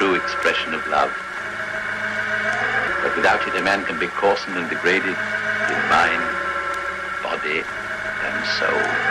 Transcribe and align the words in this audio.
expression 0.00 0.74
of 0.74 0.86
love. 0.88 1.12
But 3.02 3.16
without 3.16 3.46
it, 3.46 3.54
a 3.56 3.62
man 3.62 3.84
can 3.84 3.98
be 3.98 4.08
coarsened 4.08 4.56
and 4.56 4.68
degraded 4.68 5.16
in 5.68 5.80
mind, 5.88 6.22
body, 7.22 7.60
and 7.60 8.46
soul. 8.58 9.10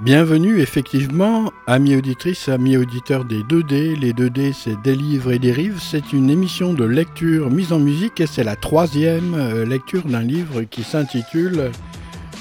Bienvenue 0.00 0.60
effectivement, 0.60 1.52
amis 1.66 1.96
auditrices, 1.96 2.48
amis 2.48 2.76
auditeurs 2.76 3.24
des 3.24 3.42
2D. 3.42 3.96
Les 3.98 4.12
2D, 4.12 4.52
c'est 4.52 4.80
des 4.82 4.96
livres 4.96 5.32
et 5.32 5.38
des 5.38 5.52
rives. 5.52 5.80
C'est 5.80 6.12
une 6.12 6.28
émission 6.28 6.74
de 6.74 6.84
lecture 6.84 7.50
mise 7.50 7.72
en 7.72 7.78
musique 7.78 8.20
et 8.20 8.26
c'est 8.26 8.44
la 8.44 8.56
troisième 8.56 9.34
euh, 9.34 9.64
lecture 9.64 10.02
d'un 10.04 10.22
livre 10.22 10.62
qui 10.62 10.82
s'intitule 10.82 11.70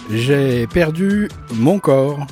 J'ai 0.09 0.65
perdu 0.67 1.29
mon 1.53 1.79
corps. 1.79 2.25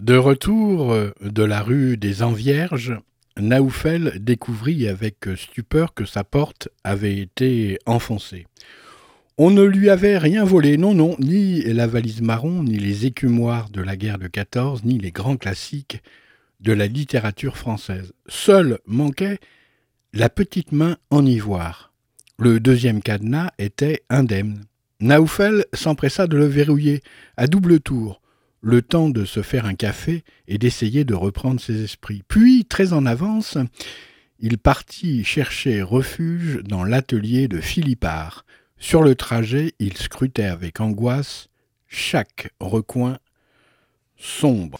De 0.00 0.16
retour 0.16 0.92
euh, 0.92 1.12
de 1.20 1.42
la 1.42 1.60
rue 1.60 1.96
des 1.96 2.22
Envierges, 2.22 2.94
Naoufel 3.36 4.12
découvrit 4.20 4.86
avec 4.86 5.16
stupeur 5.36 5.92
que 5.92 6.04
sa 6.04 6.22
porte 6.22 6.68
avait 6.84 7.18
été 7.18 7.78
enfoncée. 7.84 8.46
On 9.38 9.50
ne 9.50 9.62
lui 9.62 9.90
avait 9.90 10.16
rien 10.16 10.44
volé, 10.44 10.76
non, 10.76 10.94
non, 10.94 11.16
ni 11.18 11.62
la 11.62 11.88
valise 11.88 12.22
marron, 12.22 12.62
ni 12.62 12.76
les 12.76 13.06
écumoires 13.06 13.70
de 13.70 13.82
la 13.82 13.96
guerre 13.96 14.18
de 14.18 14.28
14, 14.28 14.84
ni 14.84 14.98
les 14.98 15.10
grands 15.10 15.36
classiques 15.36 16.00
de 16.60 16.72
la 16.72 16.86
littérature 16.86 17.56
française. 17.56 18.12
Seul 18.28 18.78
manquait 18.86 19.40
la 20.12 20.28
petite 20.28 20.70
main 20.70 20.96
en 21.10 21.26
ivoire. 21.26 21.92
Le 22.38 22.60
deuxième 22.60 23.02
cadenas 23.02 23.50
était 23.58 24.02
indemne. 24.10 24.64
Naoufel 25.00 25.64
s'empressa 25.72 26.28
de 26.28 26.36
le 26.36 26.46
verrouiller 26.46 27.02
à 27.36 27.48
double 27.48 27.80
tour 27.80 28.20
le 28.60 28.82
temps 28.82 29.08
de 29.08 29.24
se 29.24 29.42
faire 29.42 29.66
un 29.66 29.74
café 29.74 30.24
et 30.46 30.58
d'essayer 30.58 31.04
de 31.04 31.14
reprendre 31.14 31.60
ses 31.60 31.82
esprits. 31.82 32.22
Puis, 32.26 32.64
très 32.64 32.92
en 32.92 33.06
avance, 33.06 33.56
il 34.38 34.58
partit 34.58 35.24
chercher 35.24 35.82
refuge 35.82 36.60
dans 36.64 36.84
l'atelier 36.84 37.48
de 37.48 37.60
Philippard. 37.60 38.44
Sur 38.78 39.02
le 39.02 39.14
trajet, 39.14 39.74
il 39.78 39.96
scrutait 39.96 40.44
avec 40.44 40.80
angoisse 40.80 41.48
chaque 41.88 42.52
recoin 42.60 43.18
sombre. 44.16 44.78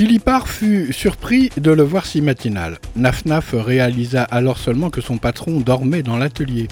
Philippard 0.00 0.48
fut 0.48 0.94
surpris 0.94 1.50
de 1.58 1.70
le 1.70 1.82
voir 1.82 2.06
si 2.06 2.22
matinal. 2.22 2.78
Nafnaf 2.96 3.52
réalisa 3.52 4.22
alors 4.22 4.56
seulement 4.56 4.88
que 4.88 5.02
son 5.02 5.18
patron 5.18 5.60
dormait 5.60 6.02
dans 6.02 6.16
l'atelier. 6.16 6.68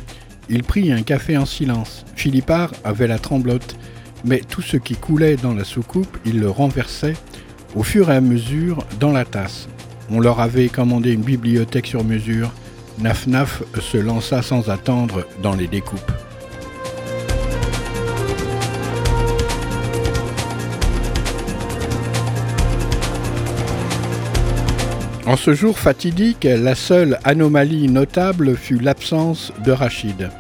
Il 0.49 0.63
prit 0.63 0.91
un 0.93 1.03
café 1.03 1.37
en 1.37 1.45
silence. 1.45 2.07
Philippard 2.17 2.73
avait 2.85 3.07
la 3.07 3.19
tremblote, 3.19 3.77
mais 4.25 4.41
tout 4.41 4.63
ce 4.63 4.79
qui 4.79 4.95
coulait 4.95 5.37
dans 5.37 5.53
la 5.53 5.65
soucoupe, 5.65 6.17
il 6.25 6.41
le 6.41 6.49
renversait 6.49 7.17
au 7.75 7.83
fur 7.83 8.11
et 8.11 8.17
à 8.17 8.23
mesure 8.23 8.87
dans 8.99 9.13
la 9.13 9.27
tasse. 9.27 9.69
On 10.11 10.21
leur 10.21 10.41
avait 10.41 10.71
commandé 10.71 11.13
une 11.13 11.21
bibliothèque 11.21 11.87
sur 11.87 12.05
mesure. 12.05 12.51
Nafnaf 12.99 13.63
se 13.79 13.99
lança 13.99 14.41
sans 14.41 14.71
attendre 14.71 15.27
dans 15.43 15.55
les 15.55 15.67
découpes. 15.67 16.13
En 25.29 25.37
ce 25.37 25.53
jour 25.53 25.79
fatidique, 25.79 26.45
la 26.51 26.75
seule 26.75 27.19
anomalie 27.23 27.87
notable 27.89 28.57
fut 28.57 28.79
l'absence 28.79 29.53
de 29.63 29.73
Rachid. 29.73 30.31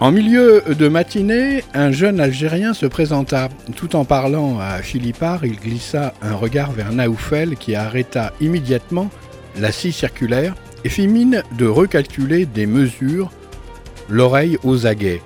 En 0.00 0.10
milieu 0.10 0.62
de 0.66 0.88
matinée, 0.88 1.62
un 1.74 1.92
jeune 1.92 2.20
Algérien 2.20 2.72
se 2.72 2.86
présenta. 2.86 3.50
Tout 3.76 3.96
en 3.96 4.06
parlant 4.06 4.58
à 4.58 4.80
Philippard, 4.80 5.44
il 5.44 5.56
glissa 5.56 6.14
un 6.22 6.36
regard 6.36 6.72
vers 6.72 6.90
Naoufel 6.90 7.56
qui 7.56 7.74
arrêta 7.74 8.32
immédiatement 8.40 9.10
la 9.58 9.72
scie 9.72 9.92
circulaire 9.92 10.54
et 10.84 10.88
fit 10.88 11.06
mine 11.06 11.42
de 11.58 11.66
recalculer 11.66 12.46
des 12.46 12.64
mesures, 12.64 13.30
l'oreille 14.08 14.56
aux 14.64 14.86
aguets. 14.86 15.20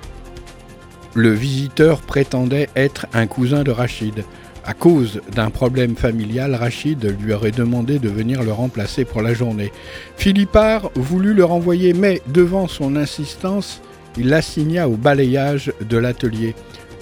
Le 1.14 1.30
visiteur 1.30 2.00
prétendait 2.00 2.69
être 2.74 3.06
un 3.12 3.28
cousin 3.28 3.62
de 3.62 3.70
Rachid. 3.70 4.24
À 4.64 4.74
cause 4.74 5.20
d'un 5.34 5.50
problème 5.50 5.96
familial, 5.96 6.54
Rachid 6.54 7.04
lui 7.20 7.32
aurait 7.32 7.50
demandé 7.50 7.98
de 7.98 8.08
venir 8.08 8.44
le 8.44 8.52
remplacer 8.52 9.04
pour 9.04 9.20
la 9.20 9.34
journée. 9.34 9.72
Philippard 10.16 10.90
voulut 10.94 11.34
le 11.34 11.44
renvoyer, 11.44 11.94
mais 11.94 12.22
devant 12.28 12.68
son 12.68 12.94
insistance, 12.94 13.80
il 14.16 14.28
l'assigna 14.28 14.88
au 14.88 14.96
balayage 14.96 15.72
de 15.80 15.96
l'atelier, 15.96 16.54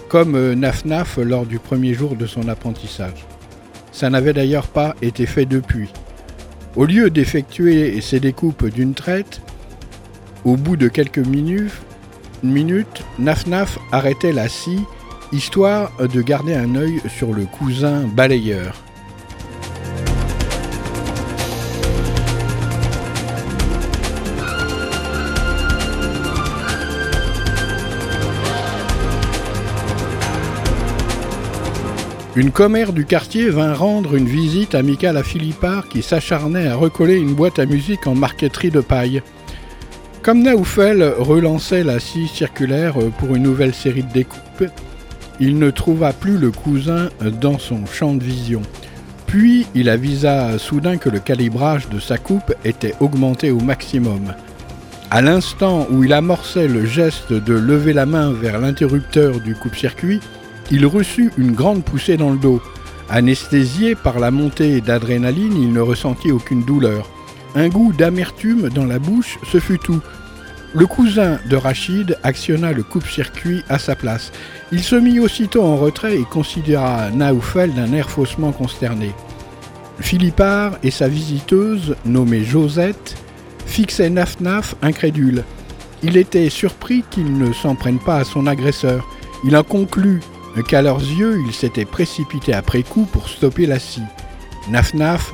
comme 0.08 0.54
Nafnaf 0.54 1.18
lors 1.18 1.44
du 1.44 1.58
premier 1.58 1.92
jour 1.92 2.16
de 2.16 2.26
son 2.26 2.48
apprentissage. 2.48 3.26
Ça 3.92 4.08
n'avait 4.08 4.32
d'ailleurs 4.32 4.68
pas 4.68 4.96
été 5.02 5.26
fait 5.26 5.46
depuis. 5.46 5.90
Au 6.76 6.86
lieu 6.86 7.10
d'effectuer 7.10 8.00
ses 8.00 8.20
découpes 8.20 8.66
d'une 8.68 8.94
traite, 8.94 9.42
au 10.46 10.56
bout 10.56 10.76
de 10.76 10.88
quelques 10.88 11.18
minutes, 11.18 11.72
minutes 12.42 13.04
Nafnaf 13.18 13.78
arrêtait 13.92 14.32
la 14.32 14.48
scie 14.48 14.80
histoire 15.32 15.92
de 15.98 16.22
garder 16.22 16.54
un 16.54 16.74
œil 16.74 17.00
sur 17.08 17.32
le 17.32 17.46
cousin 17.46 18.02
balayeur. 18.06 18.74
Une 32.36 32.52
commère 32.52 32.92
du 32.92 33.04
quartier 33.04 33.50
vint 33.50 33.74
rendre 33.74 34.14
une 34.14 34.28
visite 34.28 34.74
amicale 34.74 35.16
à 35.16 35.24
Philippard 35.24 35.88
qui 35.88 36.00
s'acharnait 36.00 36.68
à 36.68 36.76
recoller 36.76 37.18
une 37.18 37.34
boîte 37.34 37.58
à 37.58 37.66
musique 37.66 38.06
en 38.06 38.14
marqueterie 38.14 38.70
de 38.70 38.80
paille. 38.80 39.20
Comme 40.22 40.42
Naoufel 40.42 41.02
relançait 41.18 41.82
la 41.82 41.98
scie 41.98 42.28
circulaire 42.28 42.94
pour 43.18 43.34
une 43.34 43.42
nouvelle 43.42 43.74
série 43.74 44.04
de 44.04 44.12
découpes, 44.12 44.70
il 45.40 45.58
ne 45.58 45.70
trouva 45.70 46.12
plus 46.12 46.38
le 46.38 46.50
cousin 46.50 47.08
dans 47.40 47.58
son 47.58 47.86
champ 47.86 48.14
de 48.14 48.22
vision. 48.22 48.62
Puis 49.26 49.66
il 49.74 49.88
avisa 49.88 50.58
soudain 50.58 50.98
que 50.98 51.08
le 51.08 51.18
calibrage 51.18 51.88
de 51.88 51.98
sa 51.98 52.18
coupe 52.18 52.54
était 52.64 52.94
augmenté 53.00 53.50
au 53.50 53.60
maximum. 53.60 54.34
À 55.10 55.22
l'instant 55.22 55.88
où 55.90 56.04
il 56.04 56.12
amorçait 56.12 56.68
le 56.68 56.84
geste 56.84 57.32
de 57.32 57.54
lever 57.54 57.92
la 57.92 58.06
main 58.06 58.32
vers 58.32 58.60
l'interrupteur 58.60 59.40
du 59.40 59.54
coupe-circuit, 59.54 60.20
il 60.70 60.86
reçut 60.86 61.32
une 61.36 61.52
grande 61.52 61.84
poussée 61.84 62.16
dans 62.16 62.30
le 62.30 62.38
dos. 62.38 62.62
Anesthésié 63.08 63.96
par 63.96 64.20
la 64.20 64.30
montée 64.30 64.80
d'adrénaline, 64.80 65.60
il 65.60 65.72
ne 65.72 65.80
ressentit 65.80 66.30
aucune 66.30 66.64
douleur. 66.64 67.08
Un 67.56 67.68
goût 67.68 67.92
d'amertume 67.92 68.68
dans 68.68 68.84
la 68.84 69.00
bouche, 69.00 69.38
ce 69.50 69.58
fut 69.58 69.78
tout. 69.78 70.00
Le 70.72 70.86
cousin 70.86 71.40
de 71.46 71.56
Rachid 71.56 72.16
actionna 72.22 72.72
le 72.72 72.84
coupe-circuit 72.84 73.64
à 73.68 73.80
sa 73.80 73.96
place. 73.96 74.30
Il 74.70 74.84
se 74.84 74.94
mit 74.94 75.18
aussitôt 75.18 75.64
en 75.64 75.76
retrait 75.76 76.16
et 76.16 76.22
considéra 76.22 77.10
Naoufel 77.10 77.74
d'un 77.74 77.92
air 77.92 78.08
faussement 78.08 78.52
consterné. 78.52 79.10
Philippard 79.98 80.78
et 80.84 80.92
sa 80.92 81.08
visiteuse, 81.08 81.96
nommée 82.04 82.44
Josette, 82.44 83.16
fixaient 83.66 84.10
Naf-Naf 84.10 84.76
incrédule. 84.80 85.42
Il 86.04 86.16
était 86.16 86.48
surpris 86.50 87.04
qu'il 87.10 87.36
ne 87.36 87.52
s'en 87.52 87.74
prenne 87.74 87.98
pas 87.98 88.18
à 88.18 88.24
son 88.24 88.46
agresseur. 88.46 89.08
Il 89.44 89.56
en 89.56 89.64
conclut 89.64 90.20
qu'à 90.68 90.82
leurs 90.82 91.00
yeux, 91.00 91.40
il 91.44 91.52
s'était 91.52 91.84
précipité 91.84 92.54
après 92.54 92.84
coup 92.84 93.06
pour 93.10 93.28
stopper 93.28 93.66
la 93.66 93.80
scie. 93.80 94.02
Naf-Naf 94.70 95.32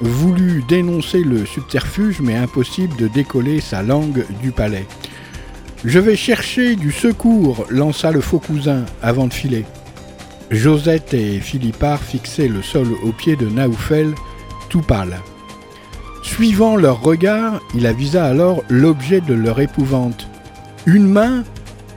voulut 0.00 0.64
dénoncer 0.68 1.22
le 1.22 1.44
subterfuge, 1.44 2.20
mais 2.20 2.36
impossible 2.36 2.96
de 2.96 3.08
décoller 3.08 3.60
sa 3.60 3.82
langue 3.82 4.24
du 4.42 4.50
palais. 4.52 4.86
Je 5.84 5.98
vais 5.98 6.16
chercher 6.16 6.76
du 6.76 6.92
secours, 6.92 7.66
lança 7.70 8.10
le 8.10 8.20
faux 8.20 8.38
cousin 8.38 8.84
avant 9.02 9.26
de 9.26 9.32
filer. 9.32 9.64
Josette 10.50 11.14
et 11.14 11.40
Philippard 11.40 12.02
fixaient 12.02 12.48
le 12.48 12.62
sol 12.62 12.88
au 13.04 13.12
pied 13.12 13.36
de 13.36 13.48
Naoufel, 13.48 14.14
tout 14.68 14.82
pâle. 14.82 15.20
Suivant 16.22 16.76
leur 16.76 17.02
regard, 17.02 17.60
il 17.74 17.86
avisa 17.86 18.24
alors 18.26 18.62
l'objet 18.68 19.20
de 19.20 19.34
leur 19.34 19.60
épouvante. 19.60 20.28
Une 20.86 21.06
main, 21.06 21.44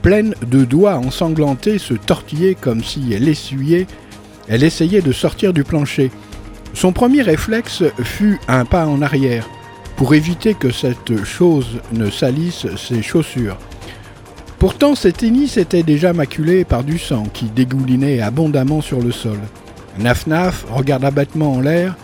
pleine 0.02 0.34
de 0.46 0.64
doigts 0.64 0.96
ensanglantés, 0.96 1.78
se 1.78 1.94
tortillait 1.94 2.54
comme 2.54 2.82
si 2.82 3.12
elle 3.12 3.28
essuyait, 3.28 3.86
elle 4.48 4.62
essayait 4.62 5.02
de 5.02 5.12
sortir 5.12 5.52
du 5.52 5.64
plancher. 5.64 6.10
Son 6.74 6.92
premier 6.92 7.22
réflexe 7.22 7.84
fut 8.02 8.40
un 8.48 8.64
pas 8.64 8.86
en 8.86 9.00
arrière, 9.00 9.48
pour 9.96 10.14
éviter 10.14 10.54
que 10.54 10.72
cette 10.72 11.24
chose 11.24 11.80
ne 11.92 12.10
salisse 12.10 12.66
ses 12.76 13.00
chaussures. 13.00 13.56
Pourtant, 14.58 14.94
cet 14.94 15.22
hénis 15.22 15.52
était 15.56 15.84
déjà 15.84 16.12
maculé 16.12 16.64
par 16.64 16.82
du 16.82 16.98
sang 16.98 17.24
qui 17.32 17.46
dégoulinait 17.46 18.20
abondamment 18.20 18.80
sur 18.80 19.00
le 19.00 19.12
sol. 19.12 19.38
Naf-Naf 19.98 20.66
regarda 20.68 21.10
bêtement 21.12 21.52
en 21.52 21.60
l'air 21.60 21.96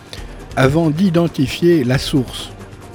avant 0.55 0.89
d'identifier 0.89 1.83
la 1.83 1.97
source. 1.97 2.51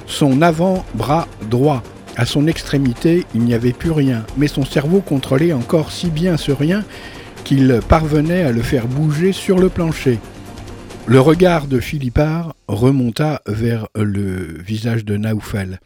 Son 0.07 0.41
avant-bras 0.41 1.29
droit. 1.51 1.83
À 2.17 2.25
son 2.25 2.47
extrémité, 2.47 3.27
il 3.35 3.43
n'y 3.43 3.53
avait 3.53 3.75
plus 3.75 3.91
rien, 3.91 4.25
mais 4.39 4.49
son 4.49 4.65
cerveau 4.65 5.01
contrôlait 5.01 5.53
encore 5.53 5.93
si 5.93 6.09
bien 6.09 6.39
ce 6.39 6.53
rien 6.53 6.83
qu'il 7.45 7.81
parvenait 7.87 8.45
à 8.45 8.53
le 8.53 8.63
faire 8.63 8.87
bouger 8.87 9.33
sur 9.33 9.59
le 9.59 9.69
plancher. 9.69 10.19
Le 11.09 11.21
regard 11.21 11.69
de 11.69 11.79
Philippard 11.79 12.57
remonta 12.67 13.41
vers 13.47 13.87
le 13.95 14.61
visage 14.61 15.05
de 15.05 15.17
Naoufel, 15.17 15.79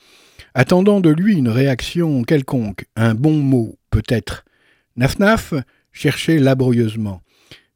attendant 0.55 1.01
de 1.01 1.11
lui 1.11 1.37
une 1.37 1.51
réaction 1.51 2.23
quelconque, 2.25 2.87
un 2.97 3.15
bon 3.15 3.35
mot, 3.35 3.79
peut-être. 3.91 4.47
Nafnaf 4.97 5.53
cherchait 5.93 6.39
laborieusement. 6.39 7.21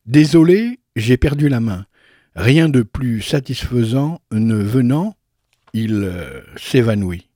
Désolé, 0.07 0.81
j'ai 0.97 1.19
perdu 1.19 1.51
la 1.51 1.61
main. 1.61 1.85
Rien 2.35 2.71
de 2.71 2.81
plus 2.81 3.21
satisfaisant 3.21 4.23
ne 4.33 4.57
venant, 4.57 5.15
il 5.75 5.93
euh, 6.03 6.41
s'évanouit. 6.57 7.29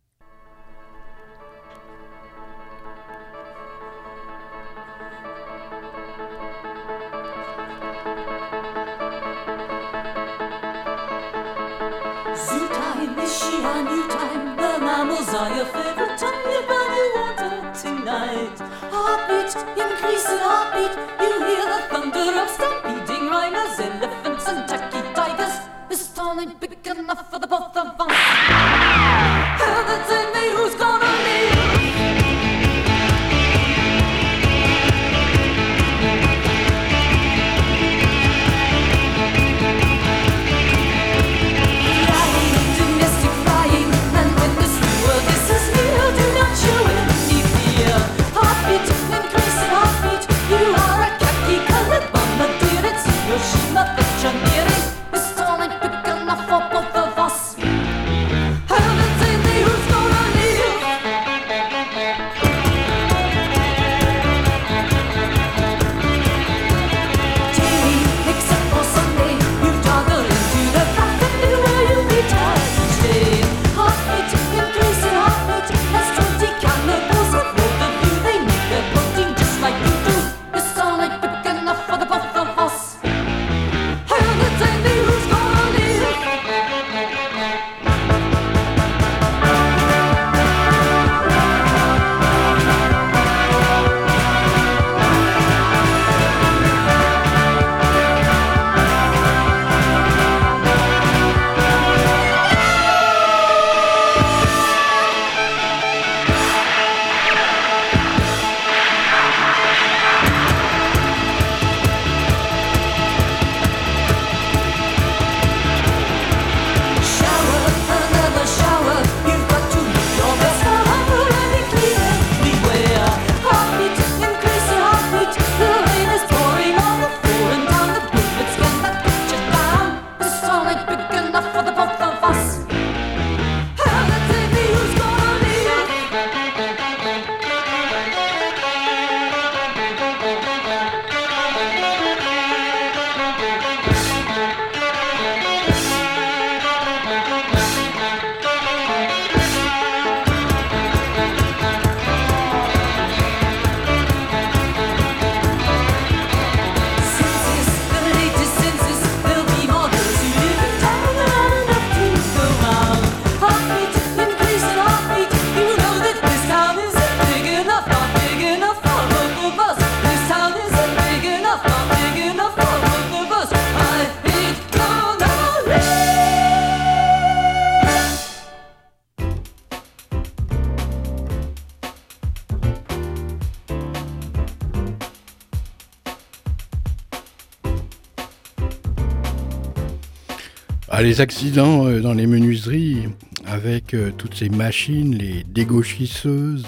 Les 191.09 191.23
accidents 191.23 191.87
euh, 191.87 192.01
dans 192.01 192.13
les 192.13 192.27
menuiseries 192.27 193.09
avec 193.47 193.95
euh, 193.95 194.11
toutes 194.19 194.35
ces 194.35 194.51
machines, 194.51 195.15
les 195.15 195.43
dégauchisseuses, 195.43 196.67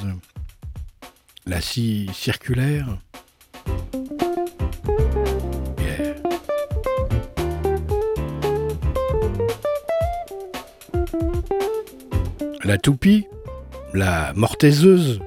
la 1.45 1.61
scie 1.61 2.09
circulaire. 2.15 2.87
La 12.65 12.79
toupie, 12.79 13.27
la 13.93 14.33
mortaiseuse. 14.33 15.21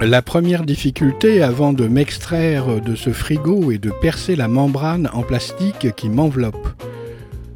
La 0.00 0.20
première 0.20 0.64
difficulté 0.64 1.44
avant 1.44 1.72
de 1.72 1.86
m'extraire 1.86 2.80
de 2.80 2.96
ce 2.96 3.10
frigo 3.10 3.70
est 3.70 3.78
de 3.78 3.92
percer 4.02 4.34
la 4.34 4.48
membrane 4.48 5.08
en 5.12 5.22
plastique 5.22 5.94
qui 5.94 6.08
m'enveloppe. 6.08 6.82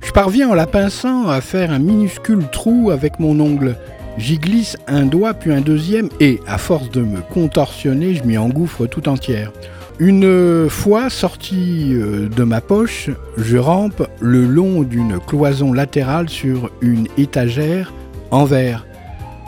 Je 0.01 0.13
parviens 0.13 0.51
en 0.51 0.55
la 0.55 0.69
pinçant 0.69 1.29
à 1.29 1.41
faire 1.41 1.73
un 1.73 1.81
minuscule 1.81 2.45
trou 2.53 2.93
avec 2.93 3.19
mon 3.19 3.41
ongle. 3.41 3.75
J'y 4.17 4.39
glisse 4.39 4.77
un 4.87 5.07
doigt 5.07 5.35
puis 5.35 5.53
un 5.53 5.61
deuxième 5.61 6.09
et, 6.21 6.39
à 6.47 6.57
force 6.57 6.91
de 6.93 7.03
me 7.03 7.21
contorsionner, 7.21 8.15
je 8.15 8.23
m'y 8.23 8.39
engouffre 8.39 8.87
tout 8.87 9.09
entière. 9.09 9.51
Une 9.99 10.69
fois 10.69 11.09
sorti 11.09 11.95
euh, 11.95 12.29
de 12.29 12.45
ma 12.45 12.61
poche, 12.61 13.09
je 13.39 13.57
rampe 13.57 14.07
le 14.21 14.45
long 14.45 14.83
d'une 14.83 15.19
cloison 15.19 15.73
latérale 15.73 16.29
sur 16.29 16.71
une 16.83 17.09
étagère 17.17 17.95
en 18.31 18.45
verre. 18.45 18.87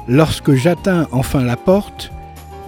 Lorsque 0.08 0.54
j'atteins 0.54 1.06
enfin 1.12 1.44
la 1.44 1.56
porte, 1.56 2.10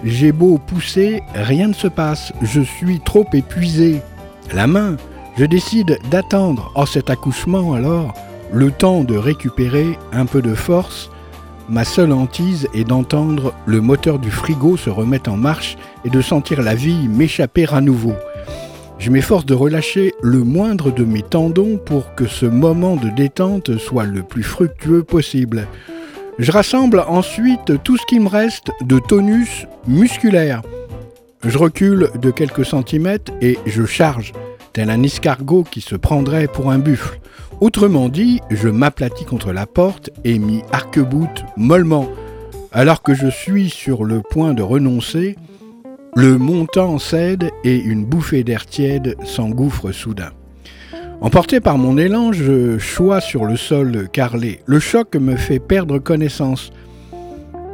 j'ai 0.03 0.31
beau 0.31 0.59
pousser, 0.59 1.23
rien 1.33 1.69
ne 1.69 1.73
se 1.73 1.87
passe. 1.87 2.31
Je 2.43 2.61
suis 2.61 2.99
trop 2.99 3.25
épuisé. 3.33 4.01
La 4.53 4.67
main, 4.67 4.97
je 5.39 5.45
décide 5.45 5.97
d'attendre, 6.11 6.71
en 6.75 6.85
cet 6.85 7.09
accouchement 7.09 7.73
alors, 7.73 8.13
le 8.53 8.69
temps 8.69 9.03
de 9.03 9.17
récupérer 9.17 9.97
un 10.13 10.27
peu 10.27 10.43
de 10.43 10.53
force. 10.53 11.09
Ma 11.69 11.85
seule 11.85 12.11
hantise 12.11 12.67
est 12.73 12.83
d'entendre 12.83 13.53
le 13.65 13.81
moteur 13.81 14.19
du 14.19 14.29
frigo 14.29 14.77
se 14.77 14.89
remettre 14.89 15.31
en 15.31 15.37
marche 15.37 15.77
et 16.03 16.09
de 16.09 16.21
sentir 16.21 16.61
la 16.61 16.75
vie 16.75 17.07
m'échapper 17.07 17.65
à 17.71 17.81
nouveau. 17.81 18.13
Je 18.99 19.09
m'efforce 19.09 19.45
de 19.45 19.53
relâcher 19.53 20.13
le 20.21 20.43
moindre 20.43 20.91
de 20.91 21.03
mes 21.03 21.23
tendons 21.23 21.77
pour 21.77 22.13
que 22.13 22.27
ce 22.27 22.45
moment 22.45 22.97
de 22.97 23.09
détente 23.09 23.77
soit 23.77 24.05
le 24.05 24.21
plus 24.21 24.43
fructueux 24.43 25.03
possible. 25.03 25.67
Je 26.37 26.51
rassemble 26.51 27.03
ensuite 27.07 27.83
tout 27.83 27.97
ce 27.97 28.05
qui 28.05 28.19
me 28.19 28.27
reste 28.27 28.71
de 28.81 28.99
tonus 28.99 29.65
musculaire. 29.87 30.61
Je 31.43 31.57
recule 31.57 32.09
de 32.21 32.29
quelques 32.29 32.65
centimètres 32.65 33.31
et 33.41 33.57
je 33.65 33.85
charge, 33.85 34.33
tel 34.73 34.89
un 34.89 35.03
escargot 35.03 35.63
qui 35.63 35.81
se 35.81 35.95
prendrait 35.95 36.47
pour 36.47 36.71
un 36.71 36.79
buffle. 36.79 37.19
Autrement 37.59 38.09
dit, 38.09 38.39
je 38.49 38.69
m'aplatis 38.69 39.25
contre 39.25 39.53
la 39.53 39.65
porte 39.65 40.09
et 40.23 40.39
m'y 40.39 40.63
arc-boute 40.71 41.43
mollement. 41.57 42.09
Alors 42.71 43.03
que 43.03 43.13
je 43.13 43.27
suis 43.27 43.69
sur 43.69 44.03
le 44.03 44.21
point 44.21 44.53
de 44.53 44.61
renoncer, 44.61 45.35
le 46.15 46.37
montant 46.37 46.99
cède 46.99 47.51
et 47.63 47.77
une 47.77 48.05
bouffée 48.05 48.43
d'air 48.43 48.65
tiède 48.65 49.15
s'engouffre 49.23 49.91
soudain. 49.91 50.31
Emporté 51.21 51.59
par 51.59 51.77
mon 51.77 51.97
élan, 51.97 52.33
je 52.33 52.79
chois 52.79 53.21
sur 53.21 53.45
le 53.45 53.55
sol 53.55 54.09
carrelé. 54.11 54.61
Le 54.65 54.79
choc 54.79 55.15
me 55.15 55.35
fait 55.35 55.59
perdre 55.59 55.99
connaissance. 55.99 56.71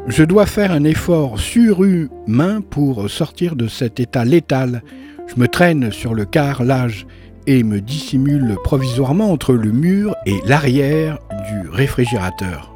Je 0.07 0.23
dois 0.23 0.45
faire 0.45 0.71
un 0.71 0.83
effort 0.83 1.39
surhumain 1.39 2.61
pour 2.61 3.09
sortir 3.09 3.55
de 3.55 3.67
cet 3.67 3.99
état 3.99 4.25
létal. 4.25 4.83
Je 5.27 5.39
me 5.39 5.47
traîne 5.47 5.91
sur 5.91 6.13
le 6.13 6.25
carrelage 6.25 7.05
et 7.47 7.63
me 7.63 7.81
dissimule 7.81 8.55
provisoirement 8.63 9.31
entre 9.31 9.53
le 9.53 9.71
mur 9.71 10.15
et 10.25 10.35
l'arrière 10.45 11.19
du 11.49 11.69
réfrigérateur. 11.69 12.73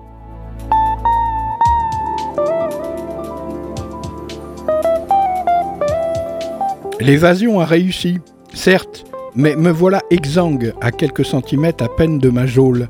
L'évasion 6.99 7.59
a 7.59 7.65
réussi, 7.65 8.19
certes, 8.53 9.05
mais 9.35 9.55
me 9.55 9.71
voilà 9.71 10.01
exsangue 10.11 10.73
à 10.81 10.91
quelques 10.91 11.25
centimètres 11.25 11.83
à 11.83 11.89
peine 11.89 12.19
de 12.19 12.29
ma 12.29 12.45
geôle. 12.45 12.89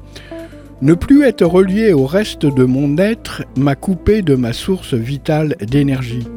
Ne 0.82 0.96
plus 0.96 1.24
être 1.24 1.46
relié 1.46 1.94
au 1.94 2.06
reste 2.06 2.46
de 2.46 2.64
mon 2.64 2.98
être 2.98 3.44
m'a 3.56 3.76
coupé 3.76 4.22
de 4.22 4.36
ma 4.36 4.52
source 4.52 4.96
vitale 4.96 5.56
d'énergie. 5.62 6.28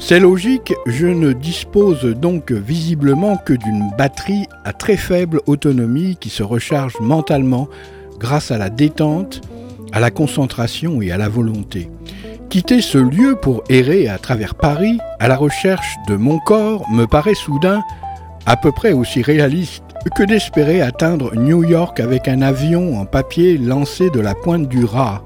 C'est 0.00 0.20
logique, 0.20 0.72
je 0.86 1.06
ne 1.06 1.32
dispose 1.32 2.04
donc 2.04 2.52
visiblement 2.52 3.36
que 3.36 3.52
d'une 3.52 3.90
batterie 3.98 4.46
à 4.64 4.72
très 4.72 4.96
faible 4.96 5.40
autonomie 5.46 6.16
qui 6.18 6.30
se 6.30 6.42
recharge 6.42 6.94
mentalement 7.00 7.68
grâce 8.18 8.50
à 8.52 8.58
la 8.58 8.70
détente, 8.70 9.40
à 9.92 9.98
la 10.00 10.10
concentration 10.10 11.02
et 11.02 11.10
à 11.10 11.18
la 11.18 11.28
volonté. 11.28 11.90
Quitter 12.48 12.80
ce 12.80 12.96
lieu 12.96 13.34
pour 13.34 13.64
errer 13.68 14.08
à 14.08 14.18
travers 14.18 14.54
Paris 14.54 14.98
à 15.18 15.28
la 15.28 15.36
recherche 15.36 15.96
de 16.06 16.14
mon 16.14 16.38
corps 16.38 16.88
me 16.90 17.06
paraît 17.06 17.34
soudain 17.34 17.82
à 18.46 18.56
peu 18.56 18.72
près 18.72 18.92
aussi 18.92 19.20
réaliste 19.20 19.82
que 20.16 20.22
d'espérer 20.22 20.80
atteindre 20.80 21.34
New 21.34 21.64
York 21.64 22.00
avec 22.00 22.28
un 22.28 22.40
avion 22.40 22.98
en 22.98 23.04
papier 23.04 23.58
lancé 23.58 24.10
de 24.10 24.20
la 24.20 24.34
pointe 24.34 24.68
du 24.68 24.84
rat. 24.84 25.22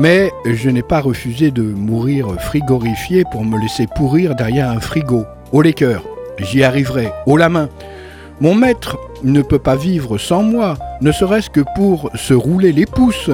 Mais 0.00 0.32
je 0.46 0.70
n'ai 0.70 0.82
pas 0.82 1.00
refusé 1.00 1.50
de 1.50 1.60
mourir 1.60 2.34
frigorifié 2.40 3.24
pour 3.30 3.44
me 3.44 3.60
laisser 3.60 3.86
pourrir 3.86 4.34
derrière 4.34 4.70
un 4.70 4.80
frigo. 4.80 5.26
Au 5.52 5.60
les 5.60 5.74
cœurs, 5.74 6.04
j'y 6.38 6.64
arriverai, 6.64 7.10
haut 7.26 7.36
la 7.36 7.50
main. 7.50 7.68
Mon 8.40 8.54
maître 8.54 8.96
ne 9.22 9.42
peut 9.42 9.58
pas 9.58 9.76
vivre 9.76 10.16
sans 10.16 10.42
moi, 10.42 10.78
ne 11.02 11.12
serait-ce 11.12 11.50
que 11.50 11.60
pour 11.76 12.10
se 12.14 12.32
rouler 12.32 12.72
les 12.72 12.86
pouces. 12.86 13.30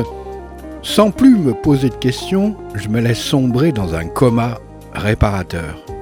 Sans 0.82 1.12
plus 1.12 1.36
me 1.36 1.54
poser 1.54 1.88
de 1.88 1.94
questions, 1.94 2.56
je 2.74 2.88
me 2.88 3.00
laisse 3.00 3.20
sombrer 3.20 3.70
dans 3.70 3.94
un 3.94 4.06
coma 4.06 4.58
réparateur. 4.92 5.95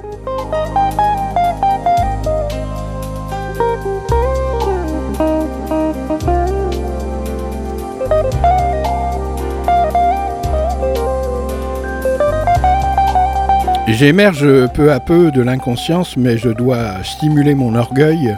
J'émerge 13.97 14.45
peu 14.73 14.91
à 14.91 14.99
peu 14.99 15.31
de 15.31 15.41
l'inconscience, 15.41 16.17
mais 16.17 16.37
je 16.37 16.49
dois 16.49 17.05
stimuler 17.05 17.55
mon 17.55 17.77
orgueil 17.77 18.37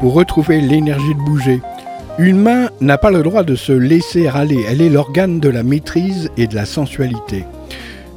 pour 0.00 0.12
retrouver 0.12 0.60
l'énergie 0.60 1.14
de 1.14 1.24
bouger. 1.24 1.62
Une 2.18 2.36
main 2.36 2.68
n'a 2.82 2.98
pas 2.98 3.10
le 3.10 3.22
droit 3.22 3.42
de 3.42 3.54
se 3.54 3.72
laisser 3.72 4.26
aller, 4.28 4.62
elle 4.68 4.82
est 4.82 4.90
l'organe 4.90 5.40
de 5.40 5.48
la 5.48 5.62
maîtrise 5.62 6.30
et 6.36 6.46
de 6.46 6.54
la 6.54 6.66
sensualité. 6.66 7.46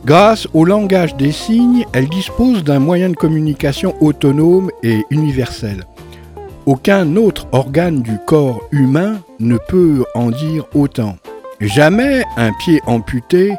Grâce 0.04 0.50
au 0.54 0.66
langage 0.66 1.16
des 1.16 1.32
signes, 1.32 1.86
elle 1.94 2.10
dispose 2.10 2.62
d'un 2.66 2.80
moyen 2.80 3.08
de 3.08 3.16
communication 3.16 3.96
autonome 4.02 4.70
et 4.84 5.06
universel. 5.12 5.86
Aucun 6.66 7.16
autre 7.16 7.48
organe 7.54 8.02
du 8.02 8.18
corps 8.28 8.62
humain 8.72 9.22
ne 9.40 9.58
peut 9.70 10.04
en 10.14 10.30
dire 10.30 10.66
autant. 10.74 11.16
Jamais 11.62 12.24
un 12.36 12.52
pied 12.52 12.82
amputé 12.86 13.54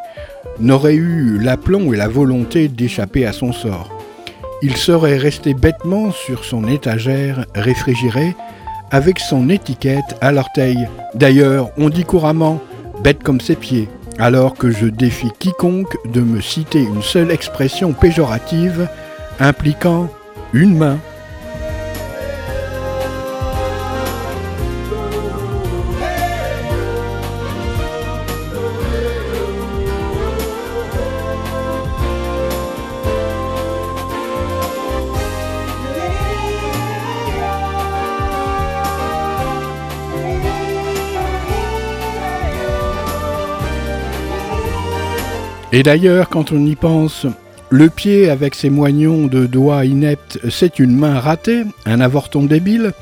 n'aurait 0.61 0.95
eu 0.95 1.39
l'aplomb 1.39 1.93
et 1.93 1.97
la 1.97 2.09
volonté 2.09 2.69
d'échapper 2.69 3.27
à 3.27 3.33
son 3.33 3.53
sort. 3.53 3.91
Il 4.63 4.77
serait 4.77 5.19
resté 5.19 5.55
bêtement 5.55 6.11
sur 6.13 6.45
son 6.45 6.67
étagère 6.67 7.45
réfrigérée 7.55 8.35
avec 8.91 9.19
son 9.19 9.49
étiquette 9.51 10.17
à 10.21 10.33
l'orteil. 10.33 10.89
D'ailleurs, 11.15 11.71
on 11.77 11.91
dit 11.91 12.05
couramment 12.05 12.61
bête 13.03 13.23
comme 13.23 13.41
ses 13.41 13.57
pieds, 13.57 13.89
alors 14.19 14.55
que 14.55 14.71
je 14.71 14.87
défie 14.87 15.33
quiconque 15.39 15.97
de 16.11 16.21
me 16.21 16.41
citer 16.41 16.81
une 16.81 17.03
seule 17.03 17.31
expression 17.31 17.93
péjorative 17.93 18.89
impliquant 19.41 20.09
une 20.53 20.77
main. 20.77 20.99
Et 45.77 45.83
d'ailleurs, 45.83 46.31
quand 46.31 46.53
on 46.53 46.65
y 46.65 46.75
pense, 46.75 47.27
le 47.69 47.91
pied 47.91 48.31
avec 48.31 48.55
ses 48.55 48.71
moignons 48.71 49.27
de 49.27 49.45
doigts 49.45 49.85
ineptes, 49.85 50.39
c'est 50.49 50.79
une 50.79 50.97
main 50.97 51.21
ratée, 51.21 51.65
un 51.85 52.01
avorton 52.01 52.45
débile. 52.45 52.93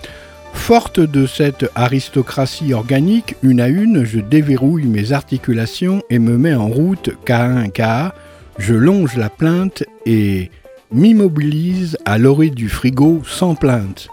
Forte 0.53 0.99
de 0.99 1.25
cette 1.25 1.67
aristocratie 1.77 2.75
organique, 2.75 3.37
une 3.45 3.61
à 3.61 3.69
une, 3.69 4.03
je 4.03 4.19
déverrouille 4.19 4.89
mes 4.89 5.13
articulations 5.13 6.03
et 6.11 6.19
me 6.19 6.37
mets 6.37 6.57
en 6.57 6.67
route 6.67 7.11
K1 7.25 7.71
K. 7.71 8.13
Je 8.59 8.75
longe 8.75 9.17
la 9.17 9.31
plainte 9.31 9.85
et 10.05 10.51
m'immobilise 10.91 11.97
à 12.05 12.19
l'orée 12.19 12.51
du 12.51 12.69
frigo 12.69 13.23
sans 13.25 13.55
plainte. 13.55 14.09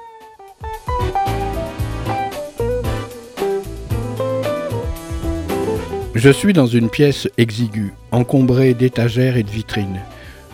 Je 6.13 6.29
suis 6.29 6.53
dans 6.53 6.67
une 6.67 6.91
pièce 6.91 7.27
exiguë, 7.39 7.93
encombrée 8.11 8.73
d'étagères 8.73 9.37
et 9.37 9.43
de 9.43 9.49
vitrines. 9.49 10.01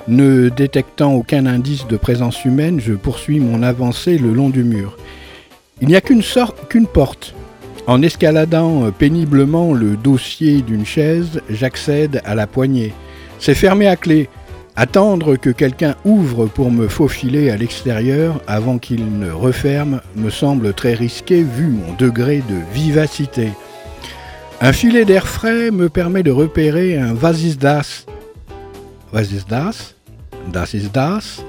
Ne 0.08 0.50
détectant 0.50 1.14
aucun 1.14 1.46
indice 1.46 1.86
de 1.88 1.98
présence 1.98 2.46
humaine, 2.46 2.80
je 2.80 2.94
poursuis 2.94 3.40
mon 3.40 3.62
avancée 3.62 4.18
le 4.18 4.34
long 4.34 4.50
du 4.50 4.64
mur. 4.64 4.98
Il 5.82 5.90
n'y 5.90 5.96
a 5.96 6.02
qu'une 6.02 6.88
porte. 6.88 7.36
En 7.88 8.02
escaladant 8.02 8.92
péniblement 8.92 9.74
le 9.74 9.96
dossier 9.96 10.62
d'une 10.62 10.86
chaise, 10.86 11.42
j'accède 11.50 12.22
à 12.26 12.36
la 12.36 12.48
poignée. 12.48 12.94
C'est 13.40 13.54
fermé 13.54 13.88
à 13.88 13.96
clé. 13.96 14.30
Attendre 14.76 15.38
que 15.38 15.50
quelqu'un 15.50 15.96
ouvre 16.06 16.46
pour 16.46 16.70
me 16.70 16.88
faufiler 16.88 17.50
à 17.50 17.58
l'extérieur 17.58 18.42
avant 18.46 18.78
qu'il 18.78 19.18
ne 19.18 19.32
referme 19.32 20.02
me 20.16 20.30
semble 20.30 20.74
très 20.74 20.94
risqué 20.94 21.44
vu 21.44 21.68
mon 21.68 21.94
degré 21.94 22.44
de 22.48 22.58
vivacité. 22.74 23.50
Un 24.60 24.74
filet 24.74 25.06
d'air 25.06 25.28
frais 25.28 25.70
me 25.70 25.88
permet 25.88 26.24
de 26.24 26.32
repérer 26.32 26.98
un 26.98 27.14
vasisdas. 27.14 28.08
Vasisdas 29.14 29.94
Das? 30.52 30.74
Is 30.74 30.90
das? 30.92 31.46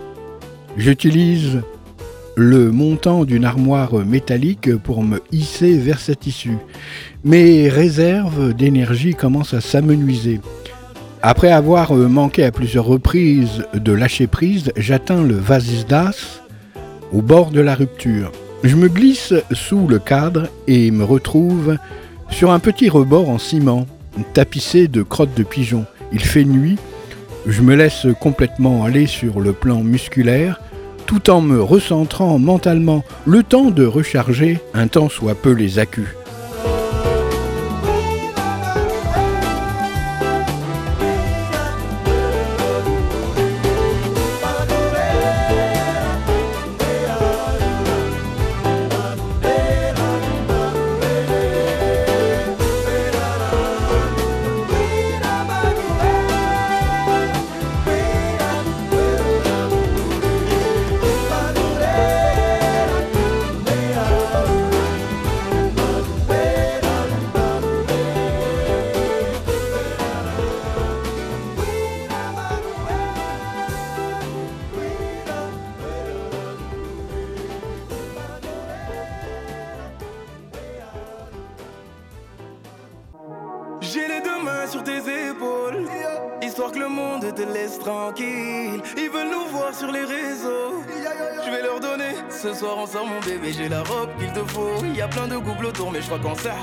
J'utilise 0.76 1.62
le 2.36 2.70
montant 2.70 3.24
d'une 3.24 3.46
armoire 3.46 3.94
métallique 4.04 4.76
pour 4.76 5.02
me 5.02 5.22
hisser 5.32 5.78
vers 5.78 6.00
cette 6.00 6.26
issue. 6.26 6.58
Mes 7.24 7.70
réserves 7.70 8.52
d'énergie 8.52 9.14
commencent 9.14 9.54
à 9.54 9.62
s'amenuiser. 9.62 10.40
Après 11.22 11.50
avoir 11.50 11.94
manqué 11.94 12.44
à 12.44 12.52
plusieurs 12.52 12.84
reprises 12.84 13.64
de 13.72 13.92
lâcher 13.92 14.26
prise, 14.26 14.70
j'atteins 14.76 15.22
le 15.22 15.34
vasisdas 15.34 16.42
au 17.10 17.22
bord 17.22 17.52
de 17.52 17.60
la 17.62 17.74
rupture. 17.74 18.32
Je 18.64 18.76
me 18.76 18.88
glisse 18.88 19.32
sous 19.52 19.88
le 19.88 19.98
cadre 19.98 20.48
et 20.66 20.90
me 20.90 21.04
retrouve 21.04 21.78
sur 22.30 22.50
un 22.50 22.58
petit 22.58 22.88
rebord 22.88 23.28
en 23.28 23.38
ciment, 23.38 23.86
tapissé 24.34 24.88
de 24.88 25.02
crottes 25.02 25.34
de 25.36 25.42
pigeons. 25.42 25.86
Il 26.12 26.20
fait 26.20 26.44
nuit, 26.44 26.76
je 27.46 27.62
me 27.62 27.74
laisse 27.74 28.06
complètement 28.20 28.84
aller 28.84 29.06
sur 29.06 29.40
le 29.40 29.52
plan 29.52 29.82
musculaire, 29.82 30.60
tout 31.06 31.30
en 31.30 31.40
me 31.40 31.62
recentrant 31.62 32.38
mentalement, 32.38 33.02
le 33.26 33.42
temps 33.42 33.70
de 33.70 33.86
recharger 33.86 34.60
un 34.74 34.88
temps 34.88 35.08
soit 35.08 35.34
peu 35.34 35.52
les 35.52 35.78
accus. 35.78 36.17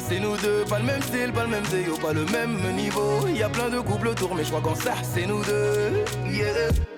C'est 0.07 0.19
nous 0.19 0.37
deux. 0.37 0.63
Pas 0.69 0.79
le 0.79 0.85
même 0.85 1.01
style, 1.01 1.31
pas 1.33 1.43
le 1.43 1.49
même 1.49 1.65
zéo, 1.65 1.97
pas 1.97 2.13
le 2.13 2.25
même 2.25 2.57
niveau. 2.75 3.27
Y 3.27 3.43
a 3.43 3.49
plein 3.49 3.69
de 3.69 3.79
couples 3.79 4.09
autour, 4.09 4.35
mais 4.35 4.43
je 4.43 4.49
crois 4.49 4.61
qu'en 4.61 4.75
ça, 4.75 4.93
c'est 5.03 5.25
nous 5.25 5.43
deux. 5.43 6.05
Yeah. 6.31 6.94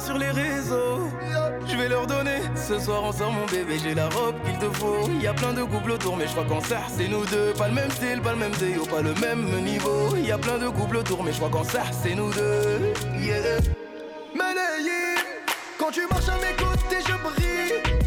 Sur 0.00 0.18
les 0.18 0.30
réseaux. 0.30 1.08
Je 1.66 1.76
vais 1.76 1.88
leur 1.88 2.06
donner. 2.06 2.40
Ce 2.56 2.78
soir 2.78 3.12
sort 3.12 3.32
mon 3.32 3.46
bébé, 3.46 3.78
j'ai 3.82 3.94
la 3.94 4.08
robe 4.08 4.34
qu'il 4.44 4.58
te 4.58 4.74
faut. 4.76 5.08
Y 5.20 5.26
a 5.26 5.34
plein 5.34 5.52
de 5.52 5.62
couples 5.62 5.92
autour, 5.92 6.16
mais 6.16 6.26
je 6.26 6.32
crois 6.32 6.44
qu'en 6.44 6.60
ça 6.60 6.80
c'est 6.96 7.08
nous 7.08 7.24
deux. 7.26 7.52
Pas 7.56 7.68
le 7.68 7.74
même 7.74 7.90
style, 7.90 8.20
pas 8.20 8.32
le 8.32 8.38
même 8.38 8.52
déo, 8.52 8.84
pas 8.86 9.02
le 9.02 9.14
même 9.14 9.44
niveau. 9.62 10.16
Y 10.16 10.32
a 10.32 10.38
plein 10.38 10.58
de 10.58 10.68
couples 10.68 10.96
autour, 10.96 11.22
mais 11.22 11.32
je 11.32 11.36
crois 11.36 11.50
qu'en 11.50 11.64
ça 11.64 11.82
c'est 12.02 12.14
nous 12.14 12.32
deux. 12.32 12.92
Yeah. 13.20 13.60
quand 15.78 15.90
tu 15.90 16.02
marches 16.10 16.28
à 16.28 16.36
mes 16.36 16.56
côtés, 16.56 17.02
je 17.06 17.12
brille. 17.28 17.99